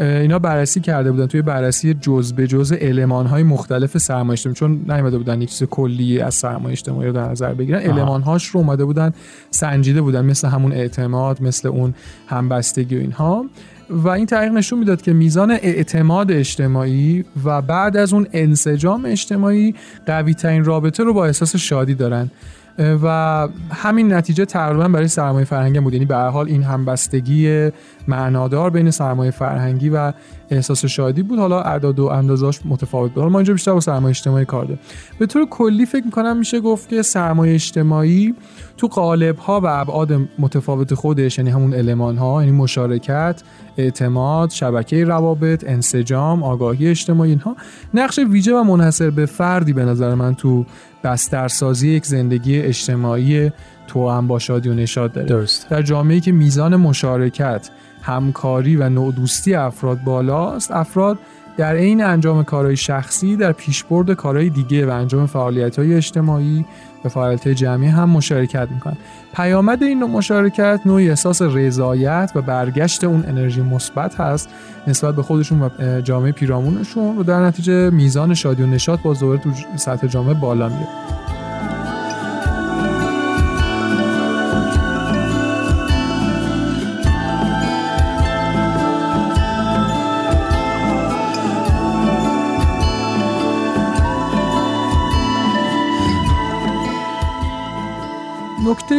اینا 0.00 0.38
بررسی 0.38 0.80
کرده 0.80 1.12
بودن 1.12 1.26
توی 1.26 1.42
بررسی 1.42 1.94
جز 1.94 2.32
به 2.32 2.46
جز 2.46 2.72
علمان 2.72 3.26
های 3.26 3.42
مختلف 3.42 3.98
سرمایه 3.98 4.32
اجتماعی. 4.32 4.54
چون 4.54 4.70
نیومده 4.88 5.18
بودن 5.18 5.42
یک 5.42 5.50
چیز 5.50 5.68
کلی 5.68 6.20
از 6.20 6.34
سرمایه 6.34 6.72
اجتماعی 6.72 7.06
رو 7.06 7.12
در 7.12 7.28
نظر 7.28 7.54
بگیرن. 7.54 7.80
علمان 7.80 8.22
هاش 8.22 8.46
رو 8.46 8.60
اومده 8.60 8.84
بودن 8.84 9.12
سنجیده 9.50 10.02
بودن 10.02 10.24
مثل 10.24 10.48
همون 10.48 10.72
اعتماد 10.72 11.42
مثل 11.42 11.68
اون 11.68 11.94
همبستگی 12.26 12.96
و 12.96 13.00
اینها. 13.00 13.44
و 13.90 14.08
این 14.08 14.26
تحقیق 14.26 14.52
نشون 14.52 14.78
می‌داد 14.78 15.02
که 15.02 15.12
میزان 15.12 15.50
اعتماد 15.50 16.32
اجتماعی 16.32 17.24
و 17.44 17.62
بعد 17.62 17.96
از 17.96 18.12
اون 18.12 18.26
انسجام 18.32 19.04
اجتماعی 19.04 19.74
قوی 20.06 20.34
ترین 20.34 20.64
رابطه 20.64 21.04
رو 21.04 21.14
با 21.14 21.26
احساس 21.26 21.56
شادی 21.56 21.94
دارن. 21.94 22.30
و 22.78 23.48
همین 23.70 24.12
نتیجه 24.12 24.44
تقریبا 24.44 24.88
برای 24.88 25.08
سرمایه 25.08 25.44
فرهنگی 25.44 25.80
بود. 25.80 25.92
یعنی 25.92 26.04
به 26.04 26.16
هر 26.16 26.28
حال 26.28 26.46
این 26.46 26.62
همبستگی 26.62 27.70
معنادار 28.08 28.70
بین 28.70 28.90
سرمایه 28.90 29.30
فرهنگی 29.30 29.88
و 29.88 30.12
احساس 30.50 30.84
شادی 30.84 31.22
بود. 31.22 31.38
حالا 31.38 31.60
اعداد 31.60 31.98
و 31.98 32.06
اندازاش 32.06 32.60
متفاوت 32.64 33.10
بود. 33.10 33.18
حالا 33.18 33.32
ما 33.32 33.38
اینجا 33.38 33.52
بیشتر 33.52 33.72
با 33.72 33.80
سرمایه 33.80 34.10
اجتماعی 34.10 34.44
کار 34.44 34.64
داریم. 34.64 34.78
به 35.18 35.26
طور 35.26 35.46
کلی 35.50 35.86
فکر 35.86 36.04
می‌کنم 36.04 36.36
میشه 36.36 36.60
گفت 36.60 36.88
که 36.88 37.02
سرمایه 37.02 37.54
اجتماعی 37.54 38.34
تو 38.76 38.86
قالب 38.86 39.38
ها 39.38 39.60
و 39.60 39.66
ابعاد 39.66 40.12
متفاوت 40.38 40.94
خودش 40.94 41.38
یعنی 41.38 41.50
همون 41.50 41.74
المان 41.74 42.16
ها 42.16 42.44
یعنی 42.44 42.56
مشارکت 42.56 43.42
اعتماد 43.76 44.50
شبکه 44.50 45.04
روابط 45.04 45.64
انسجام 45.66 46.42
آگاهی 46.42 46.88
اجتماعی 46.88 47.30
اینها 47.30 47.56
نقش 47.94 48.18
ویژه 48.18 48.54
و 48.54 48.64
منحصر 48.64 49.10
به 49.10 49.26
فردی 49.26 49.72
به 49.72 49.84
نظر 49.84 50.14
من 50.14 50.34
تو 50.34 50.66
بسترسازی 51.04 51.88
یک 51.88 52.06
زندگی 52.06 52.60
اجتماعی 52.60 53.52
تو 53.86 54.10
هم 54.10 54.26
با 54.26 54.38
شادی 54.38 54.68
و 54.68 54.74
نشاد 54.74 55.12
داره 55.12 55.26
درست. 55.26 55.68
در 55.68 55.82
جامعه 55.82 56.20
که 56.20 56.32
میزان 56.32 56.76
مشارکت 56.76 57.70
همکاری 58.02 58.76
و 58.76 58.88
نوع 58.88 59.12
دوستی 59.12 59.54
افراد 59.54 60.00
بالاست 60.04 60.70
افراد 60.70 61.18
در 61.56 61.76
عین 61.76 62.04
انجام 62.04 62.44
کارهای 62.44 62.76
شخصی 62.76 63.36
در 63.36 63.52
پیشبرد 63.52 64.12
کارهای 64.12 64.50
دیگه 64.50 64.86
و 64.86 64.90
انجام 64.90 65.26
فعالیت‌های 65.26 65.94
اجتماعی 65.94 66.64
و 67.04 67.08
فعالیت 67.08 67.48
جمعی 67.48 67.88
هم 67.88 68.10
مشارکت 68.10 68.68
می‌کنن. 68.70 68.96
پیامد 69.34 69.82
این 69.82 69.98
نوع 69.98 70.10
مشارکت 70.10 70.80
نوعی 70.86 71.08
احساس 71.08 71.42
رضایت 71.42 72.32
و 72.34 72.42
برگشت 72.42 73.04
اون 73.04 73.24
انرژی 73.28 73.62
مثبت 73.62 74.20
هست 74.20 74.48
نسبت 74.86 75.14
به 75.14 75.22
خودشون 75.22 75.62
و 75.62 76.00
جامعه 76.00 76.32
پیرامونشون 76.32 77.18
و 77.18 77.22
در 77.22 77.46
نتیجه 77.46 77.90
میزان 77.90 78.34
شادی 78.34 78.62
و 78.62 78.66
نشاط 78.66 79.00
با 79.00 79.14
ظاهر 79.14 79.36
تو 79.36 79.50
سطح 79.76 80.06
جامعه 80.06 80.34
بالا 80.34 80.68
میره 80.68 81.15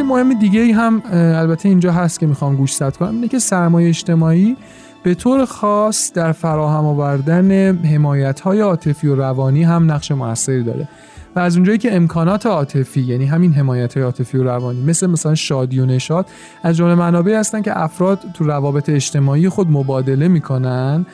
مهم 0.07 0.39
دیگه 0.39 0.59
ای 0.59 0.71
هم 0.71 1.01
البته 1.11 1.69
اینجا 1.69 1.91
هست 1.91 2.19
که 2.19 2.27
می‌خوام 2.27 2.55
گوشزد 2.55 2.95
کنم 2.95 3.15
اینه 3.15 3.27
که 3.27 3.39
سرمایه 3.39 3.89
اجتماعی 3.89 4.57
به 5.03 5.15
طور 5.15 5.45
خاص 5.45 6.13
در 6.13 6.31
فراهم 6.31 6.85
آوردن 6.85 7.77
حمایت 7.85 8.39
های 8.39 8.59
عاطفی 8.59 9.07
و 9.07 9.15
روانی 9.15 9.63
هم 9.63 9.91
نقش 9.91 10.11
موثری 10.11 10.63
داره. 10.63 10.87
و 11.35 11.39
از 11.39 11.55
اونجایی 11.55 11.77
که 11.77 11.95
امکانات 11.95 12.45
عاطفی 12.45 13.01
یعنی 13.01 13.25
همین 13.25 13.53
حمایت 13.53 13.93
های 13.93 14.03
عاطفی 14.03 14.37
و 14.37 14.43
روانی 14.43 14.81
مثل 14.81 15.07
مثلا 15.07 15.35
شادی 15.35 15.79
و 15.79 15.85
نشاد 15.85 16.25
از 16.63 16.77
جمله 16.77 16.95
منابعی 16.95 17.33
هستن 17.33 17.61
که 17.61 17.79
افراد 17.79 18.19
تو 18.33 18.43
روابط 18.43 18.89
اجتماعی 18.89 19.49
خود 19.49 19.71
مبادله 19.71 20.27
می‌کنن 20.27 21.05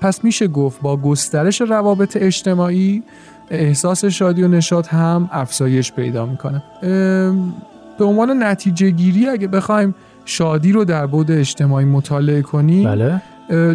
پس 0.00 0.24
میشه 0.24 0.48
گفت 0.48 0.80
با 0.80 0.96
گسترش 0.96 1.60
روابط 1.60 2.16
اجتماعی 2.20 3.02
احساس 3.50 4.04
شادی 4.04 4.42
و 4.42 4.48
نشاط 4.48 4.88
هم 4.88 5.28
افزایش 5.32 5.92
پیدا 5.92 6.26
می‌کنه. 6.26 6.62
به 7.98 8.04
عنوان 8.04 8.42
نتیجه 8.42 8.90
گیری 8.90 9.28
اگه 9.28 9.48
بخوایم 9.48 9.94
شادی 10.24 10.72
رو 10.72 10.84
در 10.84 11.06
بود 11.06 11.30
اجتماعی 11.30 11.86
مطالعه 11.86 12.42
کنیم 12.42 12.84
بله. 12.84 13.22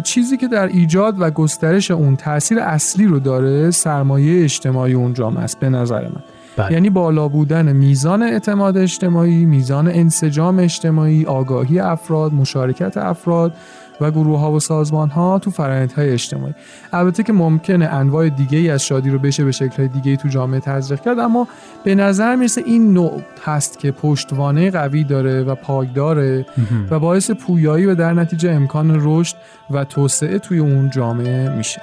چیزی 0.00 0.36
که 0.36 0.48
در 0.48 0.66
ایجاد 0.66 1.20
و 1.20 1.30
گسترش 1.30 1.90
اون 1.90 2.16
تاثیر 2.16 2.58
اصلی 2.58 3.06
رو 3.06 3.18
داره 3.18 3.70
سرمایه 3.70 4.44
اجتماعی 4.44 4.92
اون 4.92 5.14
جامعه 5.14 5.44
است 5.44 5.60
به 5.60 5.68
نظر 5.68 6.02
من 6.02 6.22
بله. 6.56 6.72
یعنی 6.72 6.90
بالا 6.90 7.28
بودن 7.28 7.72
میزان 7.72 8.22
اعتماد 8.22 8.76
اجتماعی 8.76 9.44
میزان 9.44 9.88
انسجام 9.88 10.58
اجتماعی 10.58 11.24
آگاهی 11.24 11.78
افراد 11.78 12.32
مشارکت 12.32 12.96
افراد 12.96 13.54
و 14.00 14.10
گروه 14.10 14.40
ها 14.40 14.52
و 14.52 14.60
سازمان 14.60 15.10
ها 15.10 15.38
تو 15.38 15.50
فرآیندهای 15.50 16.10
اجتماعی. 16.10 16.54
البته 16.92 17.22
که 17.22 17.32
ممکنه 17.32 17.86
انواع 17.86 18.28
دیگه 18.28 18.58
ای 18.58 18.70
از 18.70 18.82
شادی 18.82 19.10
رو 19.10 19.18
بشه 19.18 19.44
به 19.44 19.52
شکل 19.52 19.76
های 19.76 19.88
دیگه 19.88 20.16
تو 20.16 20.28
جامعه 20.28 20.60
تزریق 20.60 21.00
کرد 21.00 21.18
اما 21.18 21.48
به 21.84 21.94
نظر 21.94 22.36
می‌رسه 22.36 22.62
این 22.66 22.92
نوع 22.92 23.22
هست 23.44 23.78
که 23.78 23.92
پشتوانه 23.92 24.70
قوی 24.70 25.04
داره 25.04 25.42
و 25.42 25.54
پایداره 25.54 26.46
و 26.90 26.98
باعث 26.98 27.30
پویایی 27.30 27.86
و 27.86 27.94
در 27.94 28.12
نتیجه 28.12 28.50
امکان 28.50 29.00
رشد 29.02 29.36
و 29.70 29.84
توسعه 29.84 30.38
توی 30.38 30.58
اون 30.58 30.90
جامعه 30.90 31.56
میشه. 31.56 31.82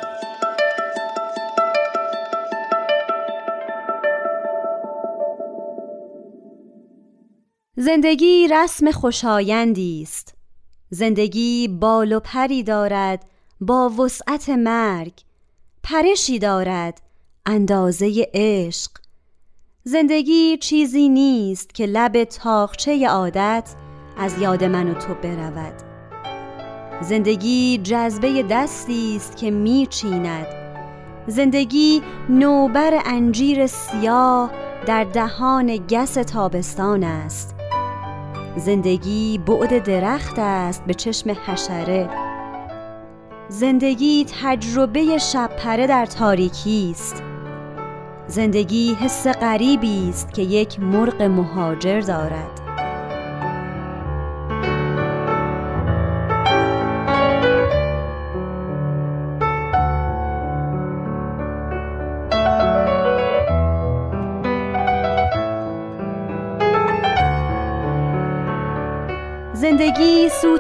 زندگی 7.75 8.47
رسم 8.47 8.91
خوشایندی 8.91 10.01
است. 10.01 10.38
زندگی 10.89 11.67
بال 11.67 12.13
و 12.13 12.19
پری 12.19 12.63
دارد 12.63 13.25
با 13.61 13.89
وسعت 13.89 14.49
مرگ 14.49 15.13
پرشی 15.83 16.39
دارد 16.39 17.01
اندازه 17.45 18.27
عشق. 18.33 18.91
زندگی 19.83 20.57
چیزی 20.57 21.09
نیست 21.09 21.73
که 21.73 21.85
لب 21.85 22.23
تاخچه 22.23 23.07
عادت 23.07 23.69
از 24.17 24.41
یاد 24.41 24.63
من 24.63 24.91
و 24.91 24.93
تو 24.93 25.13
برود. 25.13 25.73
زندگی 27.01 27.77
جذبه 27.77 28.43
دستی 28.43 29.15
است 29.15 29.37
که 29.37 29.51
میچیند. 29.51 30.47
زندگی 31.27 32.01
نوبر 32.29 33.01
انجیر 33.05 33.67
سیاه 33.67 34.51
در 34.85 35.03
دهان 35.03 35.77
گس 35.77 36.13
تابستان 36.13 37.03
است. 37.03 37.58
زندگی 38.59 39.37
بعد 39.37 39.83
درخت 39.83 40.39
است 40.39 40.85
به 40.85 40.93
چشم 40.93 41.31
حشره. 41.45 42.09
زندگی 43.49 44.25
تجربه 44.43 45.17
شبپره 45.17 45.87
در 45.87 46.05
تاریکی 46.05 46.91
است. 46.91 47.23
زندگی 48.27 48.93
حس 48.93 49.27
غریبی 49.27 50.09
است 50.09 50.33
که 50.33 50.41
یک 50.41 50.79
مرغ 50.79 51.21
مهاجر 51.21 51.99
دارد. 51.99 52.68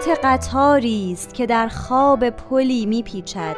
سوت 0.09 0.19
قطاری 0.23 1.11
است 1.13 1.33
که 1.33 1.45
در 1.45 1.67
خواب 1.67 2.29
پلی 2.29 2.85
میپیچد. 2.85 3.55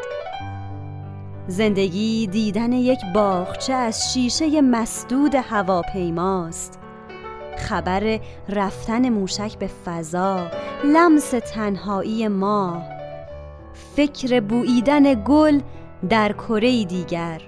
زندگی 1.47 2.27
دیدن 2.27 2.71
یک 2.73 2.99
باغچه 3.15 3.73
از 3.73 4.13
شیشه 4.13 4.61
مسدود 4.61 5.35
هواپیماست. 5.35 6.79
خبر 7.57 8.19
رفتن 8.49 9.09
موشک 9.09 9.57
به 9.57 9.69
فضا 9.85 10.47
لمس 10.83 11.29
تنهایی 11.29 12.27
ماه. 12.27 12.83
فکر 13.95 14.39
بوییدن 14.39 15.23
گل 15.23 15.59
در 16.09 16.31
کره 16.31 16.85
دیگر. 16.85 17.41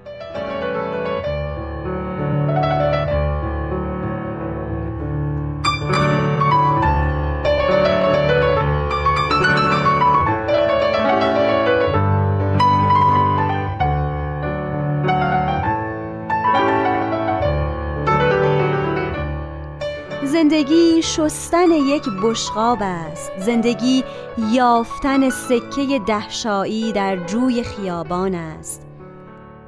شستن 21.03 21.71
یک 21.71 22.09
بشقاب 22.23 22.77
است. 22.81 23.31
زندگی 23.37 24.03
یافتن 24.51 25.29
سکه 25.29 25.99
دهشایی 26.07 26.91
در 26.91 27.25
جوی 27.25 27.63
خیابان 27.63 28.35
است. 28.35 28.87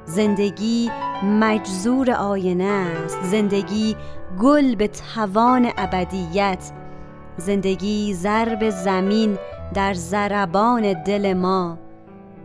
زندگی 0.04 0.90
مجزور 1.22 2.10
آینه 2.10 2.64
است. 2.64 3.18
زندگی 3.22 3.96
گل 4.40 4.74
به 4.74 4.88
توان 4.88 5.70
ابدیت. 5.78 6.72
زندگی 7.36 8.14
ضرب 8.14 8.70
زمین 8.70 9.38
در 9.74 9.94
زربان 9.94 11.02
دل 11.02 11.34
ما. 11.34 11.78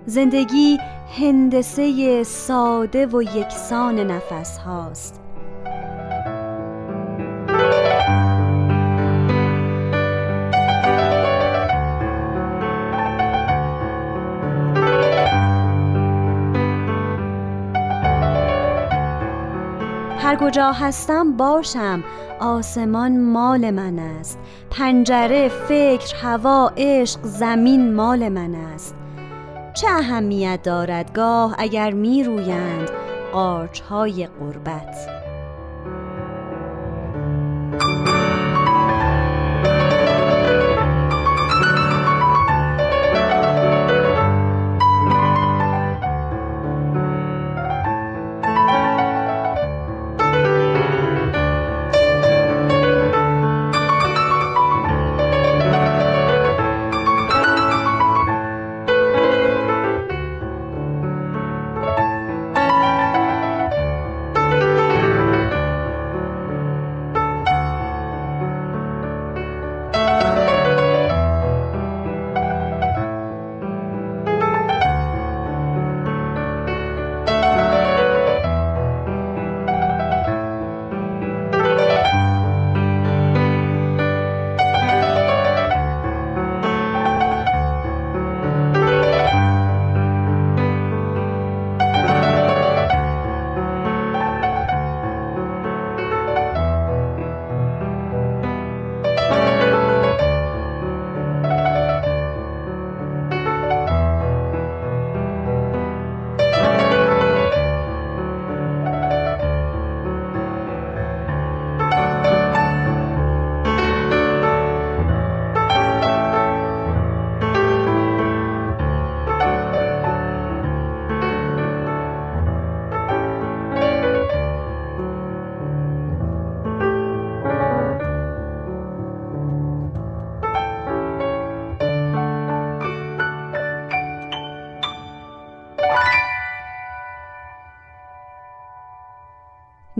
زندگی 0.06 0.78
هندسه 1.20 2.24
ساده 2.24 3.06
و 3.06 3.22
یکسان 3.22 4.00
نفس 4.00 4.58
هاست. 4.58 5.21
هر 20.32 20.38
کجا 20.38 20.72
هستم 20.72 21.38
باشم. 21.38 22.04
آسمان 22.39 23.22
مال 23.22 23.72
من 23.72 24.00
است. 24.00 24.39
پنجره 24.70 25.50
فکر 25.50 26.15
هوا 26.15 26.72
عشق 26.78 27.20
زمین 27.24 27.94
مال 27.94 28.30
من 28.30 28.56
است. 28.56 28.96
چه 29.74 29.88
اهمیت 29.89 30.60
دارد 30.63 31.13
گاه 31.13 31.56
اگر 31.58 31.91
می 31.91 32.24
رویند 32.24 32.89
قارچ 33.34 33.82
های 33.82 34.28
قربت؟ 34.39 35.21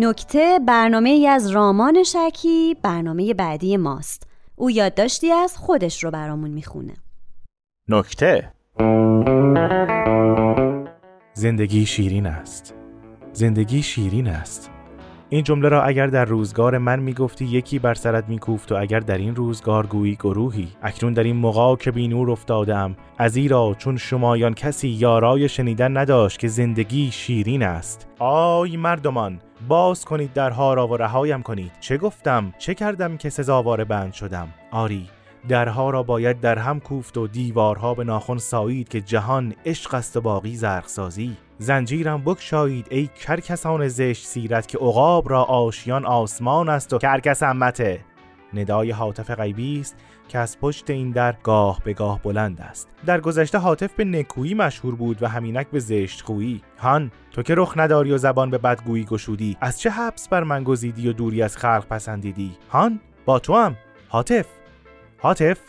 نکته 0.04 0.60
برنامه 0.68 1.10
ای 1.10 1.28
از 1.28 1.50
رامان 1.50 2.04
شکی 2.04 2.76
برنامه 2.82 3.34
بعدی 3.34 3.78
ماست. 3.78 4.28
او 4.56 4.72
یادداشتی 4.72 5.32
از 5.32 5.58
خودش 5.58 6.04
رو 6.04 6.12
برامون 6.12 6.50
می‌خونه. 6.50 6.94
نکته. 7.90 8.52
زندگی 11.34 11.86
شیرین 11.86 12.26
است. 12.26 12.74
زندگی 13.34 13.84
شیرین 13.84 14.28
است. 14.28 14.72
این 15.30 15.44
جمله 15.44 15.70
را 15.70 15.84
اگر 15.84 16.08
در 16.08 16.26
روزگار 16.26 16.78
من 16.78 17.00
می‌گفتی 17.00 17.46
یکی 17.46 17.80
بر 17.80 17.94
سرت 17.94 18.30
میکوفت 18.30 18.72
و 18.72 18.76
اگر 18.76 19.00
در 19.00 19.18
این 19.18 19.36
روزگار 19.36 19.86
گویی 19.86 20.16
گروهی. 20.16 20.68
اکنون 20.84 21.14
در 21.14 21.24
این 21.24 21.36
موقع 21.36 21.76
که 21.76 21.92
بی 21.92 22.08
نور 22.08 22.32
افتادم 22.32 22.96
ازیرا 23.18 23.76
چون 23.78 23.98
شمایان 23.98 24.54
کسی 24.54 24.88
یارای 24.88 25.50
شنیدن 25.50 25.98
نداشت 25.98 26.40
که 26.40 26.48
زندگی 26.48 27.12
شیرین 27.12 27.64
است. 27.64 28.08
آی 28.20 28.78
مردمان! 28.78 29.40
باز 29.68 30.06
کنید 30.06 30.34
درها 30.34 30.74
را 30.74 30.88
و 30.88 30.98
رهایم 30.98 31.42
کنید. 31.42 31.72
چه 31.80 31.98
گفتم؟ 31.98 32.54
چه 32.58 32.74
کردم 32.74 33.18
که 33.18 33.30
سزاوار 33.30 33.84
بند 33.84 34.14
شدم؟ 34.14 34.48
آری 34.72 35.10
درها 35.48 35.90
را 35.90 36.04
باید 36.04 36.40
در 36.40 36.60
هم 36.60 36.80
کوفت 36.80 37.18
و 37.18 37.28
دیوارها 37.28 37.94
به 37.94 38.04
ناخن 38.04 38.38
سایید 38.38 38.90
که 38.90 39.02
جهان 39.02 39.54
عشق 39.66 39.94
است 39.94 40.18
و 40.18 40.22
باقی 40.22 40.56
زرخسازی 40.56 41.38
زنجیرم 41.58 42.22
بکشایید 42.26 42.88
ای 42.90 43.08
کرکسان 43.08 43.88
زشت 43.88 44.26
سیرت 44.26 44.68
که 44.68 44.78
عقاب 44.78 45.30
را 45.30 45.44
آشیان 45.44 46.06
آسمان 46.06 46.70
است 46.70 46.94
و 46.94 46.98
کرکس 46.98 47.44
امته. 47.44 48.00
ندای 48.54 48.92
حاطف 48.92 49.32
غیبی 49.32 49.80
است. 49.80 49.96
که 50.32 50.40
از 50.40 50.60
پشت 50.60 50.90
این 50.90 51.12
در 51.12 51.36
گاه 51.44 51.82
به 51.84 51.94
گاه 51.94 52.22
بلند 52.22 52.62
است. 52.62 52.90
در 53.06 53.22
گذشته 53.22 53.58
حاطف 53.58 53.94
به 53.94 54.06
نکویی 54.06 54.54
مشهور 54.54 54.96
بود 54.96 55.24
و 55.24 55.28
همینک 55.28 55.68
به 55.68 55.80
زشت 55.80 56.22
خویی 56.22 56.62
هان 56.78 57.12
تو 57.32 57.44
که 57.44 57.56
رخ 57.56 57.74
نداری 57.78 58.12
و 58.12 58.18
زبان 58.18 58.50
به 58.50 58.58
بدگویی 58.58 59.06
گشودی 59.06 59.58
از 59.62 59.80
چه 59.80 59.90
حبس 59.90 60.28
بر 60.28 60.44
من 60.44 60.64
گزیدی 60.64 61.10
و 61.10 61.14
دوری 61.14 61.42
از 61.42 61.58
خلق 61.58 61.86
پسندیدی؟ 61.88 62.52
هان 62.70 63.00
با 63.26 63.40
تو 63.40 63.56
هم 63.56 63.76
حاطف. 64.10 64.46
حاطف. 65.18 65.60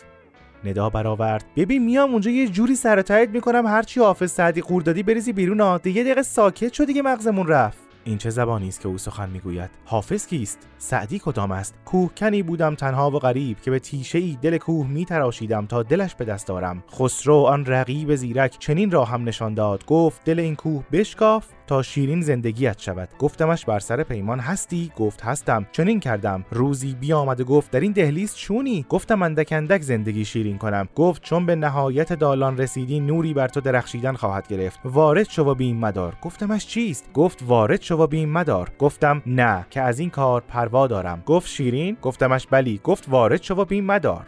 ندا 0.63 0.89
برآورد. 0.89 1.45
ببین 1.55 1.85
میام 1.85 2.11
اونجا 2.11 2.31
یه 2.31 2.47
جوری 2.47 2.75
سر 2.75 3.27
می‌کنم 3.31 3.67
هرچی 3.67 3.99
حافظ 3.99 4.31
سعدی 4.31 4.61
قوردادی 4.61 5.03
بریزی 5.03 5.33
بیرون 5.33 5.61
ها. 5.61 5.77
دیگه 5.77 6.03
دقیقه 6.03 6.23
ساکت 6.23 6.73
شد 6.73 6.85
دیگه 6.85 7.01
مغزمون 7.01 7.47
رفت. 7.47 7.77
این 8.03 8.17
چه 8.17 8.29
زبانی 8.29 8.67
است 8.67 8.81
که 8.81 8.87
او 8.87 8.97
سخن 8.97 9.29
می‌گوید؟ 9.29 9.69
حافظ 9.85 10.27
کیست؟ 10.27 10.67
سعدی 10.83 11.19
کدام 11.19 11.51
است؟ 11.51 11.75
کوهکنی 11.85 12.43
بودم 12.43 12.75
تنها 12.75 13.11
و 13.11 13.19
غریب 13.19 13.61
که 13.61 13.71
به 13.71 13.79
تیشه 13.79 14.17
ای 14.17 14.37
دل 14.41 14.57
کوه 14.57 14.87
می 14.87 15.05
تراشیدم 15.05 15.65
تا 15.65 15.83
دلش 15.83 16.15
به 16.15 16.25
دست 16.25 16.47
دارم 16.47 16.83
خسرو 16.91 17.35
آن 17.35 17.65
رقیب 17.65 18.15
زیرک 18.15 18.55
چنین 18.59 18.91
را 18.91 19.05
هم 19.05 19.23
نشان 19.23 19.53
داد. 19.53 19.85
گفت 19.85 20.23
دل 20.25 20.39
این 20.39 20.55
کوه 20.55 20.83
بشکاف 20.91 21.45
تا 21.67 21.81
شیرین 21.81 22.21
زندگیت 22.21 22.79
شود. 22.79 23.09
گفتمش 23.19 23.65
بر 23.65 23.79
سر 23.79 24.03
پیمان 24.03 24.39
هستی؟ 24.39 24.91
گفت 24.97 25.21
هستم. 25.21 25.65
چنین 25.71 25.99
کردم. 25.99 26.45
روزی 26.51 26.95
بیامد 26.95 27.41
و 27.41 27.43
گفت 27.43 27.71
در 27.71 27.79
این 27.79 27.91
دهلیز 27.91 28.35
چونی؟ 28.35 28.85
گفتم 28.89 29.21
اندک 29.21 29.49
اندک 29.51 29.81
زندگی 29.81 30.25
شیرین 30.25 30.57
کنم. 30.57 30.89
گفت 30.95 31.21
چون 31.21 31.45
به 31.45 31.55
نهایت 31.55 32.13
دالان 32.13 32.57
رسیدی 32.57 32.99
نوری 32.99 33.33
بر 33.33 33.47
تو 33.47 33.61
درخشیدن 33.61 34.13
خواهد 34.13 34.47
گرفت. 34.47 34.79
وارد 34.85 35.29
شو 35.29 35.43
و 35.43 35.55
بیم 35.55 35.77
مدار. 35.77 36.17
گفتمش 36.21 36.67
چیست؟ 36.67 37.13
گفت 37.13 37.43
وارد 37.47 37.81
شو 37.81 37.95
و 37.95 38.07
بیم 38.07 38.29
مدار. 38.29 38.71
گفتم 38.79 39.21
نه 39.25 39.65
که 39.69 39.81
از 39.81 39.99
این 39.99 40.09
کار 40.09 40.41
پروا 40.73 40.87
دارم. 40.87 41.23
گفت 41.25 41.49
شیرین؟ 41.49 41.97
گفتمش 42.01 42.47
بلی. 42.47 42.81
گفت 42.83 43.05
وارد 43.09 43.41
شو 43.43 43.55
و 43.55 43.65
بیم 43.65 43.85
مدار. 43.85 44.27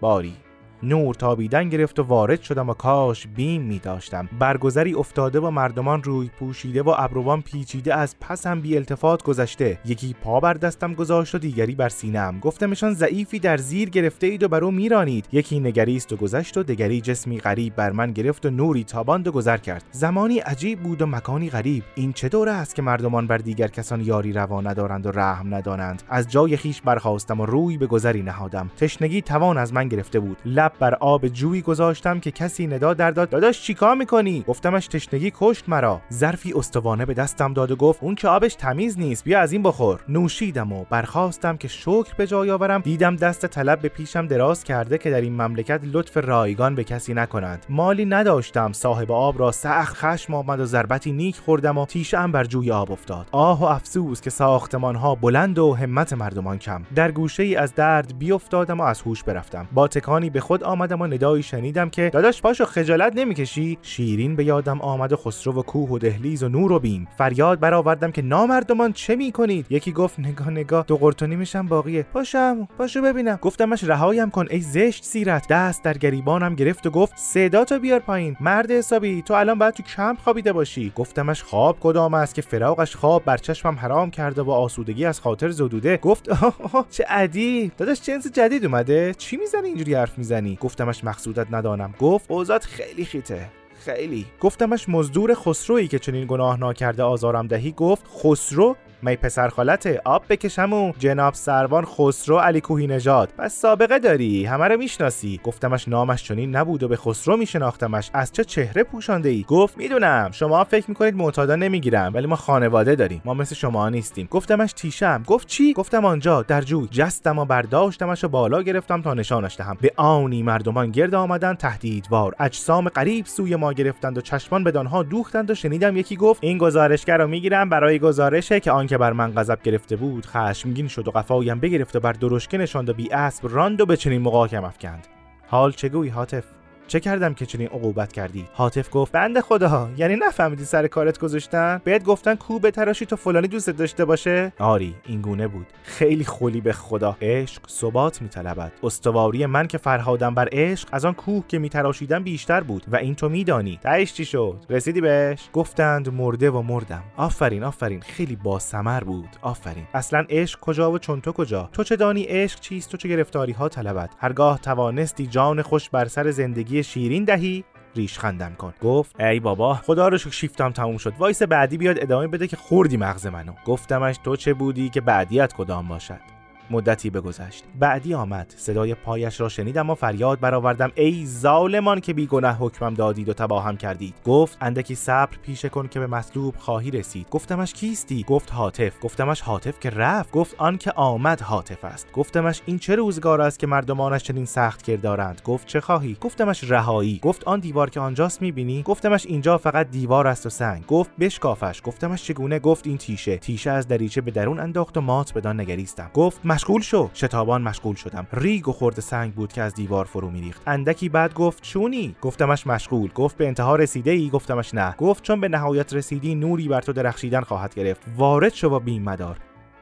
باری. 0.00 0.36
نور 0.82 1.14
تابیدن 1.14 1.68
گرفت 1.68 1.98
و 1.98 2.02
وارد 2.02 2.42
شدم 2.42 2.68
و 2.68 2.74
کاش 2.74 3.26
بیم 3.26 3.62
می 3.62 3.78
داشتم. 3.78 4.28
برگذری 4.38 4.94
افتاده 4.94 5.40
و 5.40 5.50
مردمان 5.50 6.02
روی 6.02 6.30
پوشیده 6.38 6.82
و 6.82 6.94
ابروان 6.98 7.42
پیچیده 7.42 7.94
از 7.94 8.16
پسم 8.20 8.60
بی 8.60 8.76
التفات 8.76 9.22
گذشته. 9.22 9.78
یکی 9.84 10.14
پا 10.22 10.40
بر 10.40 10.54
دستم 10.54 10.94
گذاشت 10.94 11.34
و 11.34 11.38
دیگری 11.38 11.74
بر 11.74 11.88
سینم 11.88 12.40
گفتمشان 12.40 12.94
ضعیفی 12.94 13.38
در 13.38 13.56
زیر 13.56 13.90
گرفته 13.90 14.26
اید 14.26 14.42
و 14.42 14.48
بر 14.48 14.64
او 14.64 14.70
میرانید. 14.70 15.28
یکی 15.32 15.60
نگریست 15.60 16.12
و 16.12 16.16
گذشت 16.16 16.56
و 16.56 16.62
دیگری 16.62 17.00
جسمی 17.00 17.38
غریب 17.38 17.74
بر 17.74 17.90
من 17.90 18.12
گرفت 18.12 18.46
و 18.46 18.50
نوری 18.50 18.84
تاباند 18.84 19.28
و 19.28 19.32
گذر 19.32 19.56
کرد. 19.56 19.84
زمانی 19.90 20.38
عجیب 20.38 20.80
بود 20.80 21.02
و 21.02 21.06
مکانی 21.06 21.50
غریب. 21.50 21.84
این 21.94 22.12
چه 22.12 22.28
دوره 22.28 22.52
است 22.52 22.74
که 22.74 22.82
مردمان 22.82 23.26
بر 23.26 23.38
دیگر 23.38 23.68
کسان 23.68 24.00
یاری 24.00 24.32
روا 24.32 24.60
ندارند 24.60 25.06
و 25.06 25.10
رحم 25.10 25.54
ندانند؟ 25.54 26.02
از 26.08 26.28
جای 26.28 26.56
خیش 26.56 26.82
برخواستم 26.82 27.40
و 27.40 27.46
روی 27.46 27.78
به 27.78 27.86
گذری 27.86 28.22
نهادم. 28.22 28.70
تشنگی 28.76 29.22
توان 29.22 29.58
از 29.58 29.72
من 29.72 29.88
گرفته 29.88 30.20
بود. 30.20 30.36
بر 30.78 30.94
آب 30.94 31.28
جویی 31.28 31.62
گذاشتم 31.62 32.20
که 32.20 32.30
کسی 32.30 32.66
ندا 32.66 32.94
در 32.94 33.10
داد 33.10 33.30
داداش 33.30 33.62
چیکار 33.62 33.96
می‌کنی؟ 33.96 34.44
گفتمش 34.48 34.86
تشنگی 34.86 35.32
کشت 35.34 35.68
مرا. 35.68 36.00
ظرفی 36.12 36.52
استوانه 36.52 37.06
به 37.06 37.14
دستم 37.14 37.52
داد 37.52 37.70
و 37.70 37.76
گفت 37.76 38.02
اون 38.02 38.14
که 38.14 38.28
آبش 38.28 38.54
تمیز 38.54 38.98
نیست 38.98 39.24
بیا 39.24 39.40
از 39.40 39.52
این 39.52 39.62
بخور. 39.62 40.00
نوشیدم 40.08 40.72
و 40.72 40.84
برخواستم 40.90 41.56
که 41.56 41.68
شکر 41.68 42.14
به 42.16 42.26
جای 42.26 42.50
آورم. 42.50 42.80
دیدم 42.80 43.16
دست 43.16 43.46
طلب 43.46 43.80
به 43.80 43.88
پیشم 43.88 44.26
دراز 44.26 44.64
کرده 44.64 44.98
که 44.98 45.10
در 45.10 45.20
این 45.20 45.42
مملکت 45.42 45.80
لطف 45.84 46.16
رایگان 46.16 46.74
به 46.74 46.84
کسی 46.84 47.14
نکنند. 47.14 47.66
مالی 47.68 48.04
نداشتم 48.04 48.72
صاحب 48.72 49.12
آب 49.12 49.38
را 49.38 49.52
سخت 49.52 49.96
خشم 49.96 50.34
آمد 50.34 50.60
و 50.60 50.64
ضربتی 50.64 51.12
نیک 51.12 51.36
خوردم 51.36 51.78
و 51.78 51.86
تیشه 51.86 52.26
بر 52.26 52.44
جوی 52.44 52.70
آب 52.70 52.92
افتاد. 52.92 53.26
آه 53.32 53.60
و 53.60 53.64
افسوس 53.64 54.20
که 54.20 54.30
ساختمان 54.30 54.96
ها 54.96 55.14
بلند 55.14 55.58
و 55.58 55.74
همت 55.74 56.12
مردمان 56.12 56.58
کم. 56.58 56.82
در 56.94 57.10
گوشه 57.10 57.42
ای 57.42 57.56
از 57.56 57.74
درد 57.74 58.18
بیافتادم 58.18 58.80
و 58.80 58.82
از 58.82 59.00
هوش 59.00 59.22
برفتم. 59.22 59.68
با 59.72 59.88
تکانی 59.88 60.30
به 60.30 60.40
خود 60.40 60.61
آمدم 60.62 61.00
و 61.00 61.06
ندایی 61.06 61.42
شنیدم 61.42 61.90
که 61.90 62.10
داداش 62.12 62.42
پاشو 62.42 62.64
خجالت 62.64 63.16
نمی‌کشی؟ 63.16 63.78
شیرین 63.82 64.36
به 64.36 64.44
یادم 64.44 64.80
آمد 64.80 65.12
و 65.12 65.16
خسرو 65.16 65.52
و 65.52 65.62
کوه 65.62 65.90
و 65.90 65.98
دهلیز 65.98 66.42
و 66.42 66.48
نور 66.48 66.72
و 66.72 66.78
بیم. 66.78 67.08
فریاد 67.18 67.60
برآوردم 67.60 68.10
که 68.10 68.22
نامردمان 68.22 68.92
چه 68.92 69.16
می‌کنید؟ 69.16 69.66
یکی 69.70 69.92
گفت 69.92 70.20
نگاه 70.20 70.50
نگاه 70.50 70.84
دو 70.88 70.96
قرتونی 70.96 71.36
میشم 71.36 71.66
باقیه. 71.66 72.02
پاشم 72.02 72.68
پاشو 72.78 73.02
ببینم. 73.02 73.38
گفتمش 73.42 73.84
رهایم 73.84 74.30
کن 74.30 74.46
ای 74.50 74.60
زشت 74.60 75.04
سیرت. 75.04 75.48
دست 75.48 75.84
در 75.84 75.98
گریبانم 75.98 76.54
گرفت 76.54 76.86
و 76.86 76.90
گفت 76.90 77.12
صدا 77.16 77.64
تو 77.64 77.78
بیار 77.78 78.00
پایین. 78.00 78.36
مرد 78.40 78.70
حسابی 78.70 79.22
تو 79.22 79.34
الان 79.34 79.58
باید 79.58 79.74
تو 79.74 79.82
کمپ 79.82 80.18
خوابیده 80.18 80.52
باشی. 80.52 80.92
گفتمش 80.96 81.42
خواب 81.42 81.76
کدام 81.80 82.14
است 82.14 82.34
که 82.34 82.42
فراقش 82.42 82.96
خواب 82.96 83.24
بر 83.24 83.36
چشمم 83.36 83.74
حرام 83.74 84.10
کرده 84.10 84.42
و 84.42 84.50
آسودگی 84.50 85.04
از 85.04 85.20
خاطر 85.20 85.50
زدوده. 85.50 85.96
گفت 85.96 86.28
آه 86.28 86.86
چه 86.90 87.04
عدی 87.08 87.72
داداش 87.78 88.00
جنس 88.00 88.26
جدید 88.26 88.64
اومده. 88.64 89.14
چی 89.18 89.36
می‌زنی 89.36 89.68
اینجوری 89.68 89.94
حرف 89.94 90.18
می‌زنی؟ 90.18 90.51
گفتمش 90.60 91.04
مقصودت 91.04 91.46
ندانم. 91.50 91.94
گفت 91.98 92.30
اوزاد 92.30 92.62
خیلی 92.62 93.04
خیته. 93.04 93.48
خیلی. 93.84 94.26
گفتمش 94.40 94.88
مزدور 94.88 95.34
خسرویی 95.34 95.88
که 95.88 95.98
چنین 95.98 96.26
گناه 96.26 96.58
ناکرده 96.58 97.02
آزارم 97.02 97.46
دهی. 97.46 97.72
گفت 97.72 98.06
خسرو 98.22 98.76
می 99.04 99.16
پسر 99.16 99.48
خالته 99.48 100.00
آب 100.04 100.24
بکشمو 100.28 100.92
جناب 100.98 101.34
سروان 101.34 101.84
خسرو 101.84 102.38
علی 102.38 102.60
کوهی 102.60 102.86
نژاد. 102.86 103.28
پس 103.38 103.54
سابقه 103.54 103.98
داری 103.98 104.44
همه 104.44 104.68
رو 104.68 104.76
می‌شناسی. 104.76 105.40
گفتمش 105.44 105.88
نامش 105.88 106.24
چنین 106.24 106.56
نبود 106.56 106.82
و 106.82 106.88
به 106.88 106.96
خسرو 106.96 107.36
میشناختمش. 107.36 108.10
از 108.14 108.32
چه 108.32 108.44
چهره 108.44 108.82
پوشانده 108.82 109.28
ای 109.28 109.44
گفت 109.48 109.78
می‌دونم 109.78 110.30
شما 110.32 110.64
فکر 110.64 110.84
می‌کنید 110.88 111.16
معتادا 111.16 111.56
نمی‌گیرم 111.56 112.14
ولی 112.14 112.26
ما 112.26 112.36
خانواده 112.36 112.94
داریم. 112.94 113.22
ما 113.24 113.34
مثل 113.34 113.54
شما 113.54 113.88
نیستیم. 113.88 114.28
گفتمش 114.30 114.72
تیشم. 114.72 115.22
گفت 115.26 115.48
چی؟ 115.48 115.72
گفتم 115.72 116.04
آنجا 116.04 116.42
در 116.42 116.60
جوی. 116.60 116.88
جستم 116.90 117.38
و 117.38 117.44
برداشتمش 117.44 118.24
و 118.24 118.28
بالا 118.28 118.62
گرفتم 118.62 119.02
تا 119.02 119.14
نشانش 119.14 119.56
دهم. 119.56 119.76
به 119.80 119.92
آنی 119.96 120.42
مردمان 120.42 120.90
گرد 120.90 121.14
آمدن 121.14 121.54
تهدیدوار. 121.54 122.34
اجسام 122.40 122.88
غریب 122.88 123.26
سوی 123.26 123.56
ما 123.56 123.72
گرفتند 123.72 124.18
و 124.18 124.20
چشمان 124.20 124.64
بدانها 124.64 125.02
دوختند 125.02 125.50
و 125.50 125.54
شنیدم 125.54 125.96
یکی 125.96 126.16
گفت 126.16 126.44
این 126.44 126.58
گزارشگر 126.58 127.18
رو 127.18 127.26
می‌گیرم 127.26 127.68
برای 127.68 127.98
گزارشه 127.98 128.60
که 128.60 128.70
آن 128.70 128.86
که 128.92 128.98
بر 128.98 129.12
من 129.12 129.32
غضب 129.32 129.62
گرفته 129.62 129.96
بود 129.96 130.26
خشمگین 130.26 130.88
شد 130.88 131.08
و 131.08 131.10
قفایم 131.10 131.60
بگرفت 131.60 131.96
و 131.96 132.00
بر 132.00 132.12
درشکه 132.12 132.58
نشاند 132.58 132.88
و 132.88 132.94
بی 132.94 133.12
اسب 133.12 133.48
راند 133.50 133.80
و 133.80 133.86
به 133.86 133.96
چنین 133.96 134.22
مقاکم 134.22 134.64
افکند. 134.64 135.06
حال 135.46 135.72
چگویی 135.72 136.10
حاطف؟ 136.10 136.44
چه 136.92 137.00
کردم 137.00 137.34
که 137.34 137.46
چنین 137.46 137.66
عقوبت 137.66 138.12
کردی؟ 138.12 138.48
حاطف 138.52 138.88
گفت 138.92 139.12
بنده 139.12 139.40
خدا 139.40 139.90
یعنی 139.96 140.16
نفهمیدی 140.16 140.64
سر 140.64 140.86
کارت 140.86 141.18
گذاشتن؟ 141.18 141.80
بهت 141.84 142.04
گفتن 142.04 142.34
کو 142.34 142.58
تراشی 142.58 143.06
تو 143.06 143.16
فلانی 143.16 143.48
دوست 143.48 143.70
داشته 143.70 144.04
باشه؟ 144.04 144.52
آری 144.58 144.94
این 145.06 145.20
گونه 145.20 145.48
بود. 145.48 145.66
خیلی 145.82 146.24
خولی 146.24 146.60
به 146.60 146.72
خدا. 146.72 147.16
عشق 147.20 147.62
ثبات 147.68 148.22
میطلبد. 148.22 148.72
استواری 148.82 149.46
من 149.46 149.66
که 149.66 149.78
فرهادم 149.78 150.34
بر 150.34 150.48
عشق 150.52 150.88
از 150.92 151.04
آن 151.04 151.14
کوه 151.14 151.44
که 151.48 151.58
میتراشیدم 151.58 152.22
بیشتر 152.22 152.60
بود. 152.60 152.84
و 152.88 152.96
این 152.96 153.14
تو 153.14 153.28
میدانی. 153.28 153.78
تهش 153.82 154.12
چی 154.12 154.24
شد؟ 154.24 154.64
رسیدی 154.70 155.00
بهش؟ 155.00 155.48
گفتند 155.52 156.14
مرده 156.14 156.50
و 156.50 156.62
مردم. 156.62 157.02
آفرین 157.16 157.64
آفرین. 157.64 158.00
خیلی 158.00 158.36
با 158.36 158.58
سمر 158.58 159.04
بود. 159.04 159.28
آفرین. 159.42 159.84
اصلا 159.94 160.24
عشق 160.30 160.60
کجا 160.60 160.92
و 160.92 160.98
چون 160.98 161.20
تو 161.20 161.32
کجا؟ 161.32 161.68
تو 161.72 161.84
چه 161.84 161.96
دانی 161.96 162.22
عشق 162.22 162.60
چیست؟ 162.60 162.90
تو 162.90 162.96
چه 162.96 163.08
گرفتاری 163.08 163.52
ها 163.52 163.68
طلبد؟ 163.68 164.10
هرگاه 164.18 164.58
توانستی 164.58 165.26
جان 165.26 165.62
خوش 165.62 165.90
بر 165.90 166.08
سر 166.08 166.30
زندگی 166.30 166.81
شیرین 166.82 167.24
دهی 167.24 167.64
ریش 167.96 168.18
خندم 168.18 168.54
کن. 168.54 168.74
گفت 168.82 169.20
ای 169.20 169.40
بابا. 169.40 169.74
خدا 169.74 170.08
رو 170.08 170.18
شکر 170.18 170.30
شیفتم 170.30 170.70
تموم 170.70 170.96
شد. 170.96 171.12
وایسا 171.18 171.42
بعدی 171.42 171.78
بیاد 171.78 172.02
ادامه 172.02 172.26
بده 172.26 172.46
که 172.46 172.56
خوردی 172.56 172.96
مغز 172.96 173.26
منو. 173.26 173.52
گفتمش 173.64 174.16
تو 174.24 174.36
چه 174.36 174.54
بودی 174.54 174.88
که 174.88 175.00
بعدیت 175.00 175.52
کدام 175.52 175.88
باشد؟ 175.88 176.31
مدتی 176.72 177.10
بگذشت. 177.10 177.64
بعدی 177.78 178.14
آمد. 178.14 178.54
صدای 178.56 178.94
پایش 178.94 179.40
را 179.40 179.48
شنیدم 179.48 179.90
و 179.90 179.94
فریاد 179.94 180.40
برآوردم. 180.40 180.92
ای 180.94 181.26
ظالمان 181.26 182.00
که 182.00 182.12
بیگناه 182.12 182.56
حکمم 182.56 182.94
دادید 182.94 183.28
و 183.28 183.32
تباهم 183.32 183.76
کردید. 183.76 184.14
گفت 184.24 184.58
اندکی 184.60 184.94
صبر 184.94 185.36
پیشه 185.42 185.68
کن 185.68 185.88
که 185.88 186.00
به 186.00 186.06
مطلوب 186.06 186.54
خواهی 186.58 186.90
رسید. 186.90 187.26
گفتمش 187.30 187.72
کیستی؟ 187.72 188.24
گفت 188.28 188.52
هاتف. 188.52 188.92
گفتمش 189.02 189.40
هاتف 189.40 189.80
که 189.80 189.90
رفت. 189.90 190.30
گفت 190.30 190.54
آن 190.58 190.78
که 190.78 190.92
آمد 190.92 191.40
هاتف 191.40 191.84
است. 191.84 192.12
گفتمش 192.12 192.62
این 192.66 192.78
چه 192.78 192.94
روزگار 192.94 193.40
است 193.40 193.58
که 193.58 193.66
مردمانش 193.66 194.22
چنین 194.22 194.44
سخت 194.44 194.82
کردارند؟ 194.82 195.40
گفت 195.44 195.66
چه 195.66 195.80
خواهی؟ 195.80 196.16
گفتمش 196.20 196.64
رهایی. 196.70 197.18
گفت 197.22 197.44
آن 197.44 197.60
دیوار 197.60 197.90
که 197.90 198.00
آنجاست 198.00 198.42
می‌بینی؟ 198.42 198.82
گفتمش 198.82 199.26
اینجا 199.26 199.58
فقط 199.58 199.90
دیوار 199.90 200.26
است 200.26 200.46
و 200.46 200.50
سنگ. 200.50 200.86
گفت 200.86 201.10
بشکافش. 201.20 201.80
گفتمش 201.84 202.24
چگونه؟ 202.24 202.58
گفت 202.58 202.86
این 202.86 202.98
تیشه. 202.98 203.36
تیشه 203.36 203.70
از 203.70 203.88
دریچه 203.88 204.20
به 204.20 204.30
درون 204.30 204.60
انداخت 204.60 204.96
و 204.96 205.00
مات 205.00 205.34
بدان 205.34 205.60
نگریستم. 205.60 206.10
گفت 206.14 206.40
مشغول 206.62 206.82
شو. 206.82 207.10
شتابان 207.14 207.62
مشغول 207.62 207.96
شدم. 207.96 208.26
ریگ 208.32 208.68
و 208.68 208.72
خورد 208.72 209.00
سنگ 209.00 209.34
بود 209.34 209.52
که 209.52 209.62
از 209.62 209.74
دیوار 209.74 210.04
فرو 210.04 210.30
میریخت. 210.30 210.62
اندکی 210.66 211.08
بعد 211.08 211.34
گفت 211.34 211.62
چونی 211.62 212.16
گفتمش 212.22 212.66
مشغول. 212.66 213.12
گفت 213.12 213.36
به 213.36 213.46
انتها 213.46 213.76
رسیده 213.76 214.10
ای 214.10 214.30
گفتمش 214.30 214.74
نه. 214.74 214.94
گفت 214.98 215.22
چون 215.22 215.40
به 215.40 215.48
نهایت 215.48 215.94
رسیدی 215.94 216.34
نوری 216.34 216.68
بر 216.68 216.80
تو 216.80 216.92
درخشیدن 216.92 217.40
خواهد 217.40 217.74
گرفت. 217.74 218.00
وارد 218.16 218.54
شو 218.54 218.68
و 218.68 218.80
بیم 218.80 219.02
مدار. 219.02 219.38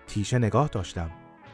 تیشه 0.06 0.38
نگاه 0.38 0.68
داشتم. 0.68 1.10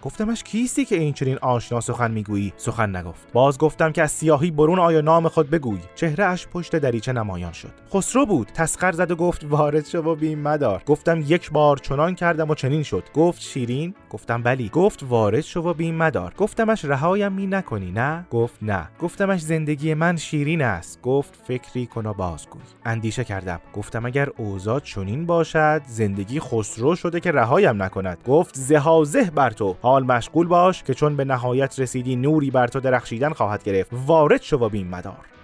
گفتمش 0.07 0.43
کیستی 0.43 0.85
که 0.85 0.97
این 0.97 1.13
چنین 1.13 1.39
آشنا 1.39 1.81
سخن 1.81 2.11
می‌گویی؟ 2.11 2.53
سخن 2.57 2.97
نگفت. 2.97 3.33
باز 3.33 3.59
گفتم 3.59 3.93
که 3.93 4.03
از 4.03 4.11
سیاهی 4.11 4.51
برون 4.51 4.79
آیا 4.79 5.01
نام 5.01 5.29
خود 5.29 5.51
بگوی. 5.51 5.79
چهره 5.95 6.25
اش 6.25 6.49
پشت 6.49 6.77
دریچه 6.77 7.13
نمایان 7.13 7.53
شد. 7.53 7.73
خسرو 7.95 8.27
بود. 8.27 8.51
تسخر 8.55 8.93
زد 8.93 9.11
و 9.11 9.17
گفت 9.17 9.45
وارد 9.45 9.87
شو 9.87 9.99
و 9.99 10.15
بیم 10.15 10.39
مدار. 10.39 10.83
گفتم 10.87 11.21
یک 11.27 11.51
بار 11.51 11.77
چنان 11.77 12.15
کردم 12.15 12.51
و 12.51 12.55
چنین 12.55 12.83
شد. 12.83 13.05
گفت 13.15 13.41
شیرین؟ 13.41 13.95
گفتم 14.11 14.43
بلی. 14.43 14.69
گفت 14.69 15.03
وارد 15.09 15.41
شو 15.41 15.61
و 15.61 15.75
بیم 15.75 15.95
مدار. 15.95 16.35
گفتمش 16.37 16.85
رهایم 16.85 17.33
می 17.33 17.47
نکنی. 17.47 17.91
نه. 17.91 18.27
گفت 18.31 18.59
نه. 18.63 18.89
گفتمش 19.01 19.41
زندگی 19.41 19.95
من 19.95 20.17
شیرین 20.17 20.63
است. 20.63 21.03
گفت 21.03 21.43
فکری 21.49 21.87
کن 21.87 22.07
و 22.07 22.13
بازگوی. 22.13 22.63
اندیشه 22.85 23.25
کردم. 23.25 23.61
گفتم 23.75 24.07
اگر 24.07 24.29
اوضاع 24.37 24.81
چنین 24.81 25.27
باشد 25.27 25.83
زندگی 25.87 26.41
خسرو 26.41 26.97
شده 26.97 27.21
که 27.21 27.33
رهایم 27.33 27.83
نکند. 27.83 28.19
گفت 28.27 28.55
زهازه 28.55 29.25
بر 29.25 29.51
تو. 29.51 29.77
حال 29.97 30.05
مشغول 30.05 30.47
باش 30.47 30.83
که 30.83 30.95
چون 30.95 31.17
به 31.17 31.25
نهایت 31.25 31.81
رسیدی 31.81 32.17
نوری 32.17 32.51
بر 32.51 32.67
تو 32.67 32.81
درخشیدن 32.81 33.33
خواهد 33.33 33.65
گرفت. 33.65 33.91
وارد 34.07 34.43
شو 34.43 34.57
و 34.57 34.69
بیم 34.69 34.87
مدار. 34.87 35.36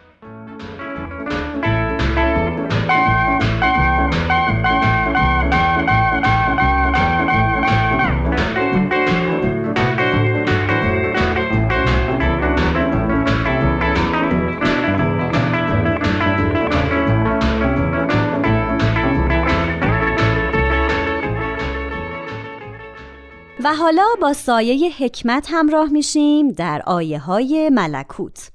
و 23.65 23.75
حالا 23.75 24.07
با 24.21 24.33
سایه 24.33 24.93
حکمت 24.99 25.47
همراه 25.51 25.89
میشیم 25.89 26.49
در 26.49 26.83
آیه 26.87 27.19
های 27.19 27.71
ملکوت. 27.71 28.51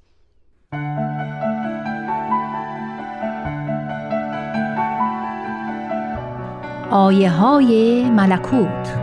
آیه 6.92 7.30
های 7.32 8.04
ملکوت. 8.10 8.98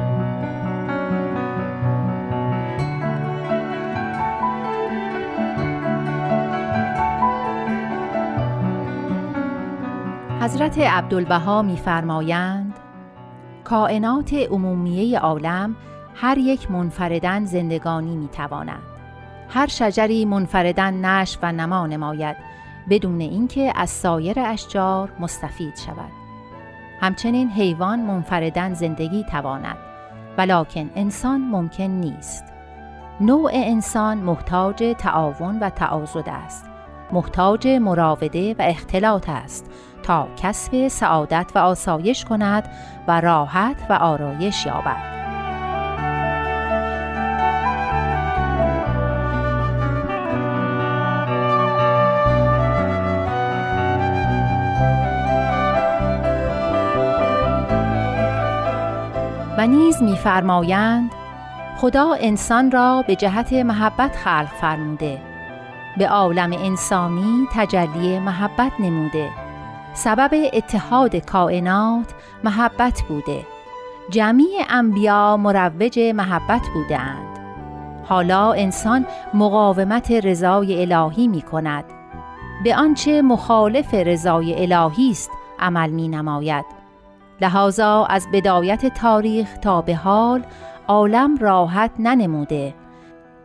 حضرت 10.41 10.79
عبدالبها 10.79 11.63
میفرمایند 11.63 12.79
کائنات 13.65 14.35
عمومیه 14.35 15.19
عالم 15.19 15.77
هر 16.25 16.39
یک 16.39 16.71
منفردن 16.71 17.45
زندگانی 17.45 18.17
می 18.17 18.29
توانند. 18.29 18.83
هر 19.49 19.67
شجری 19.67 20.25
منفردن 20.25 21.05
نش 21.05 21.39
و 21.43 21.53
نما 21.53 21.87
نماید 21.87 22.37
بدون 22.91 23.21
اینکه 23.21 23.73
از 23.77 23.91
سایر 23.91 24.41
اشجار 24.41 25.13
مستفید 25.21 25.77
شود. 25.77 26.11
همچنین 27.01 27.51
حیوان 27.51 28.01
منفردن 28.01 28.75
زندگی 28.75 29.25
تواند 29.31 29.77
ولکن 30.39 30.91
انسان 30.95 31.41
ممکن 31.41 31.85
نیست. 31.85 32.45
نوع 33.21 33.51
انسان 33.55 34.19
محتاج 34.19 34.95
تعاون 34.99 35.59
و 35.59 35.71
تعاضد 35.71 36.29
است. 36.29 36.65
محتاج 37.13 37.69
مراوده 37.69 38.55
و 38.55 38.63
اختلاط 38.63 39.29
است 39.29 39.71
تا 40.03 40.29
کسب 40.37 40.89
سعادت 40.89 41.53
و 41.55 41.59
آسایش 41.59 42.25
کند 42.25 42.69
و 43.09 43.21
راحت 43.21 43.87
و 43.91 43.93
آرایش 43.93 44.67
یابد. 44.67 45.14
نیز 59.75 60.03
میفرمایند 60.03 61.11
خدا 61.77 62.15
انسان 62.21 62.71
را 62.71 63.05
به 63.07 63.17
جهت 63.17 63.53
محبت 63.53 64.17
خلق 64.17 64.49
فرموده. 64.61 65.19
به 65.97 66.09
عالم 66.09 66.53
انسانی 66.53 67.49
تجلی 67.53 68.19
محبت 68.19 68.73
نموده. 68.79 69.31
سبب 69.95 70.31
اتحاد 70.53 71.17
کائنات 71.17 72.15
محبت 72.45 73.03
بوده. 73.09 73.47
جمعی 74.11 74.65
انبیا 74.71 75.37
مروج 75.37 75.99
محبت 75.99 76.63
بودند 76.75 77.39
حالا 78.05 78.53
انسان 78.53 79.07
مقاومت 79.35 80.11
رضای 80.11 80.83
الهی 80.83 81.29
می 81.29 81.43
کند 81.43 81.85
به 82.65 82.77
آنچه 82.77 83.23
مخالف 83.23 83.95
رضای 83.95 84.73
الهی 84.73 85.11
است 85.11 85.31
عمل 85.59 85.91
می 85.91 86.09
نماید 86.09 86.65
لحاظا 87.45 88.05
از 88.05 88.27
بدایت 88.33 88.87
تاریخ 88.87 89.59
تا 89.59 89.83
به 89.83 89.95
حال 89.95 90.43
عالم 90.89 91.37
راحت 91.37 91.91
ننموده. 91.99 92.75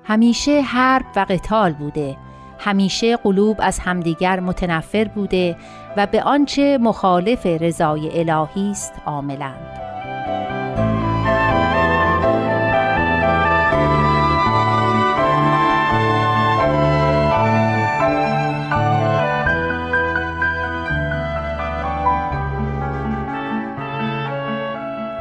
همیشه 0.03 0.61
حرب 0.61 1.05
و 1.15 1.25
قتال 1.29 1.73
بوده. 1.73 2.17
همیشه 2.59 3.17
قلوب 3.17 3.57
از 3.59 3.79
همدیگر 3.79 4.39
متنفر 4.39 5.07
بوده 5.07 5.55
و 5.97 6.07
به 6.07 6.23
آنچه 6.23 6.77
مخالف 6.77 7.45
رضای 7.45 8.19
الهی 8.19 8.71
است 8.71 8.93
عاملند. 9.05 9.98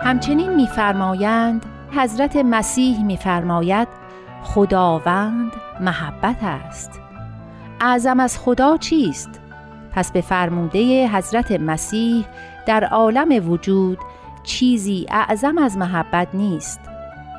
همچنین 0.08 0.54
میفرمایند 0.54 1.66
حضرت 1.90 2.36
مسیح 2.36 3.04
میفرماید 3.04 3.88
خداوند 4.42 5.52
محبت 5.80 6.36
است. 6.42 7.00
اعظم 7.80 8.20
از 8.20 8.38
خدا 8.38 8.76
چیست؟ 8.76 9.40
پس 9.92 10.12
به 10.12 10.20
فرموده 10.20 11.08
حضرت 11.08 11.52
مسیح 11.52 12.26
در 12.66 12.84
عالم 12.84 13.50
وجود 13.50 13.98
چیزی 14.42 15.06
اعظم 15.10 15.58
از 15.58 15.76
محبت 15.76 16.28
نیست. 16.34 16.80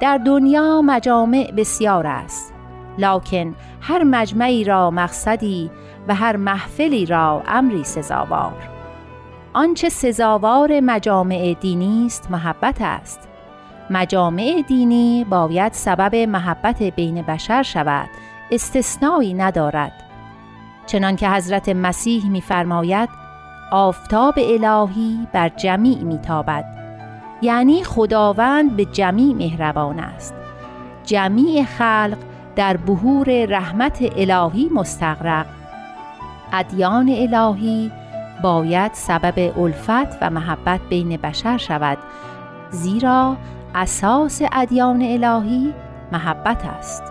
در 0.02 0.18
دنیا 0.18 0.82
مجامع 0.82 1.52
بسیار 1.58 2.08
است. 2.08 2.54
لکن 2.98 3.56
هر 3.82 4.04
مجمعی 4.04 4.64
را 4.64 4.92
مقصدی 4.92 5.72
و 6.08 6.16
هر 6.16 6.36
محفلی 6.36 7.06
را 7.06 7.44
امری 7.48 7.84
سزاوار. 7.84 8.79
آنچه 9.54 9.90
سزاوار 9.90 10.80
مجامع 10.80 11.56
دینی 11.62 12.06
است 12.06 12.32
محبت 12.32 12.78
است. 12.80 13.28
مجامع 13.90 14.64
دینی 14.68 15.26
باید 15.30 15.74
سبب 15.74 16.16
محبت 16.16 16.84
بین 16.84 17.22
بشر 17.22 17.64
شود 17.64 18.10
استثنایی 18.52 19.34
ندارد. 19.34 19.92
چنان 20.86 21.16
که 21.16 21.30
حضرت 21.30 21.70
مسیح 21.70 22.30
میفرماید 22.30 23.10
آفتاب 23.72 24.34
الهی 24.38 25.28
بر 25.34 25.50
جمیع 25.50 26.04
میتابد. 26.04 26.66
یعنی 27.42 27.84
خداوند 27.84 28.76
به 28.76 28.86
جمیع 28.86 29.36
مهربان 29.36 30.00
است. 30.00 30.34
جمیع 31.04 31.64
خلق 31.64 32.18
در 32.56 32.78
بهور 32.78 33.46
رحمت 33.46 33.98
الهی 34.18 34.70
مستغرق. 34.76 35.46
ادیان 36.54 37.10
الهی 37.10 37.92
باید 38.44 38.94
سبب 38.94 39.60
الفت 39.60 40.18
و 40.22 40.30
محبت 40.30 40.80
بین 40.90 41.18
بشر 41.18 41.58
شود. 41.58 41.98
زیرا 42.70 43.38
اساس 43.76 44.42
ادیان 44.52 45.02
الهی 45.02 45.74
محبت 46.12 46.66
است. 46.66 47.04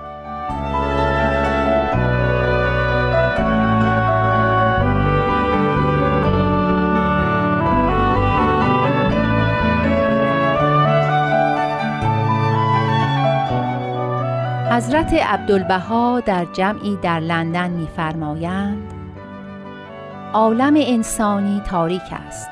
حضرت 14.72 15.14
عبدالبها 15.14 16.20
در 16.20 16.45
جمعی 16.45 16.97
در 17.03 17.20
لندن 17.20 17.70
می‌فرمایند 17.70 18.97
عالم 20.33 20.74
انسانی 20.76 21.61
تاریک 21.61 22.03
است. 22.26 22.49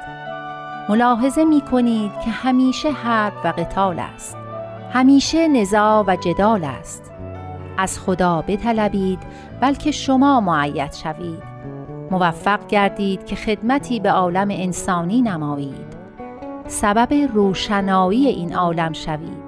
ملاحظه 0.88 1.44
می 1.44 1.60
کنید 1.60 2.12
که 2.24 2.30
همیشه 2.30 2.90
حرب 2.90 3.32
و 3.44 3.48
قتال 3.48 3.98
است. 3.98 4.36
همیشه 4.92 5.48
نزاع 5.48 6.04
و 6.06 6.16
جدال 6.16 6.64
است. 6.64 7.12
از 7.78 7.98
خدا 7.98 8.44
بطلبید 8.48 9.18
بلکه 9.60 9.90
شما 9.90 10.40
معید 10.40 10.92
شوید. 10.92 11.42
موفق 12.10 12.66
گردید 12.66 13.24
که 13.24 13.36
خدمتی 13.36 14.00
به 14.00 14.10
عالم 14.10 14.48
انسانی 14.50 15.22
نمایید. 15.22 15.96
سبب 16.66 17.14
روشنایی 17.34 18.26
این 18.26 18.54
عالم 18.54 18.92
شوید 18.92 19.46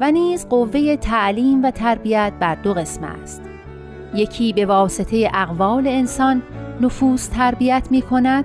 و 0.00 0.10
نیز 0.10 0.48
قوه 0.48 0.96
تعلیم 0.96 1.64
و 1.64 1.70
تربیت 1.70 2.32
بر 2.40 2.54
دو 2.54 2.74
قسم 2.74 3.04
است. 3.04 3.42
یکی 4.14 4.52
به 4.52 4.66
واسطه 4.66 5.30
اقوال 5.34 5.86
انسان 5.86 6.42
نفوس 6.80 7.26
تربیت 7.26 7.88
می 7.90 8.02
کند 8.02 8.44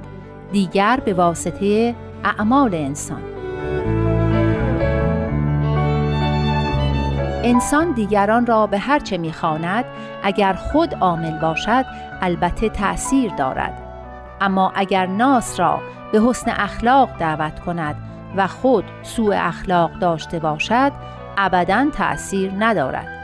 دیگر 0.52 1.00
به 1.06 1.14
واسطه 1.14 1.96
اعمال 2.24 2.76
انسان. 2.76 3.22
انسان 7.44 7.92
دیگران 7.92 8.46
را 8.46 8.68
به 8.68 8.78
هر 8.78 9.00
چه 9.00 9.18
می‌خواند 9.18 9.86
اگر 10.24 10.54
خود 10.54 10.96
عامل 10.96 11.40
باشد 11.40 11.86
البته 12.22 12.70
تأثیر 12.70 13.32
دارد. 13.36 13.74
اما 14.42 14.72
اگر 14.76 15.06
ناس 15.06 15.60
را 15.60 15.80
به 16.12 16.22
حسن 16.22 16.52
اخلاق 16.52 17.10
دعوت 17.20 17.60
کند 17.60 17.96
و 18.36 18.48
خود 18.48 18.84
سوء 19.04 19.36
اخلاق 19.40 19.92
داشته 20.00 20.40
باشد 20.40 20.92
ابدا 21.38 21.88
تأثیر 21.94 22.52
ندارد. 22.60 23.21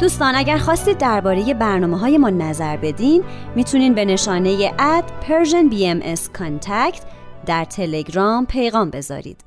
دوستان 0.00 0.34
اگر 0.34 0.58
خواستید 0.58 0.98
درباره 0.98 1.54
برنامه 1.54 1.98
های 1.98 2.18
ما 2.18 2.30
نظر 2.30 2.76
بدین 2.76 3.24
می‌تونین 3.54 3.94
به 3.94 4.04
نشانه 4.04 4.72
اد 4.78 5.04
Persian 5.22 5.72
BMS 5.72 6.20
Contact 6.38 7.02
در 7.46 7.64
تلگرام 7.64 8.46
پیغام 8.46 8.90
بذارید. 8.90 9.40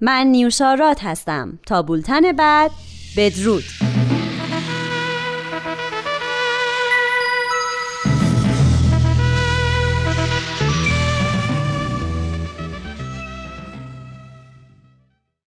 من 0.00 0.26
نیوشا 0.26 0.74
راد 0.74 0.98
هستم. 1.02 1.58
تا 1.66 1.82
بولتن 1.82 2.32
بعد 2.32 2.70
بدرود. 3.16 3.64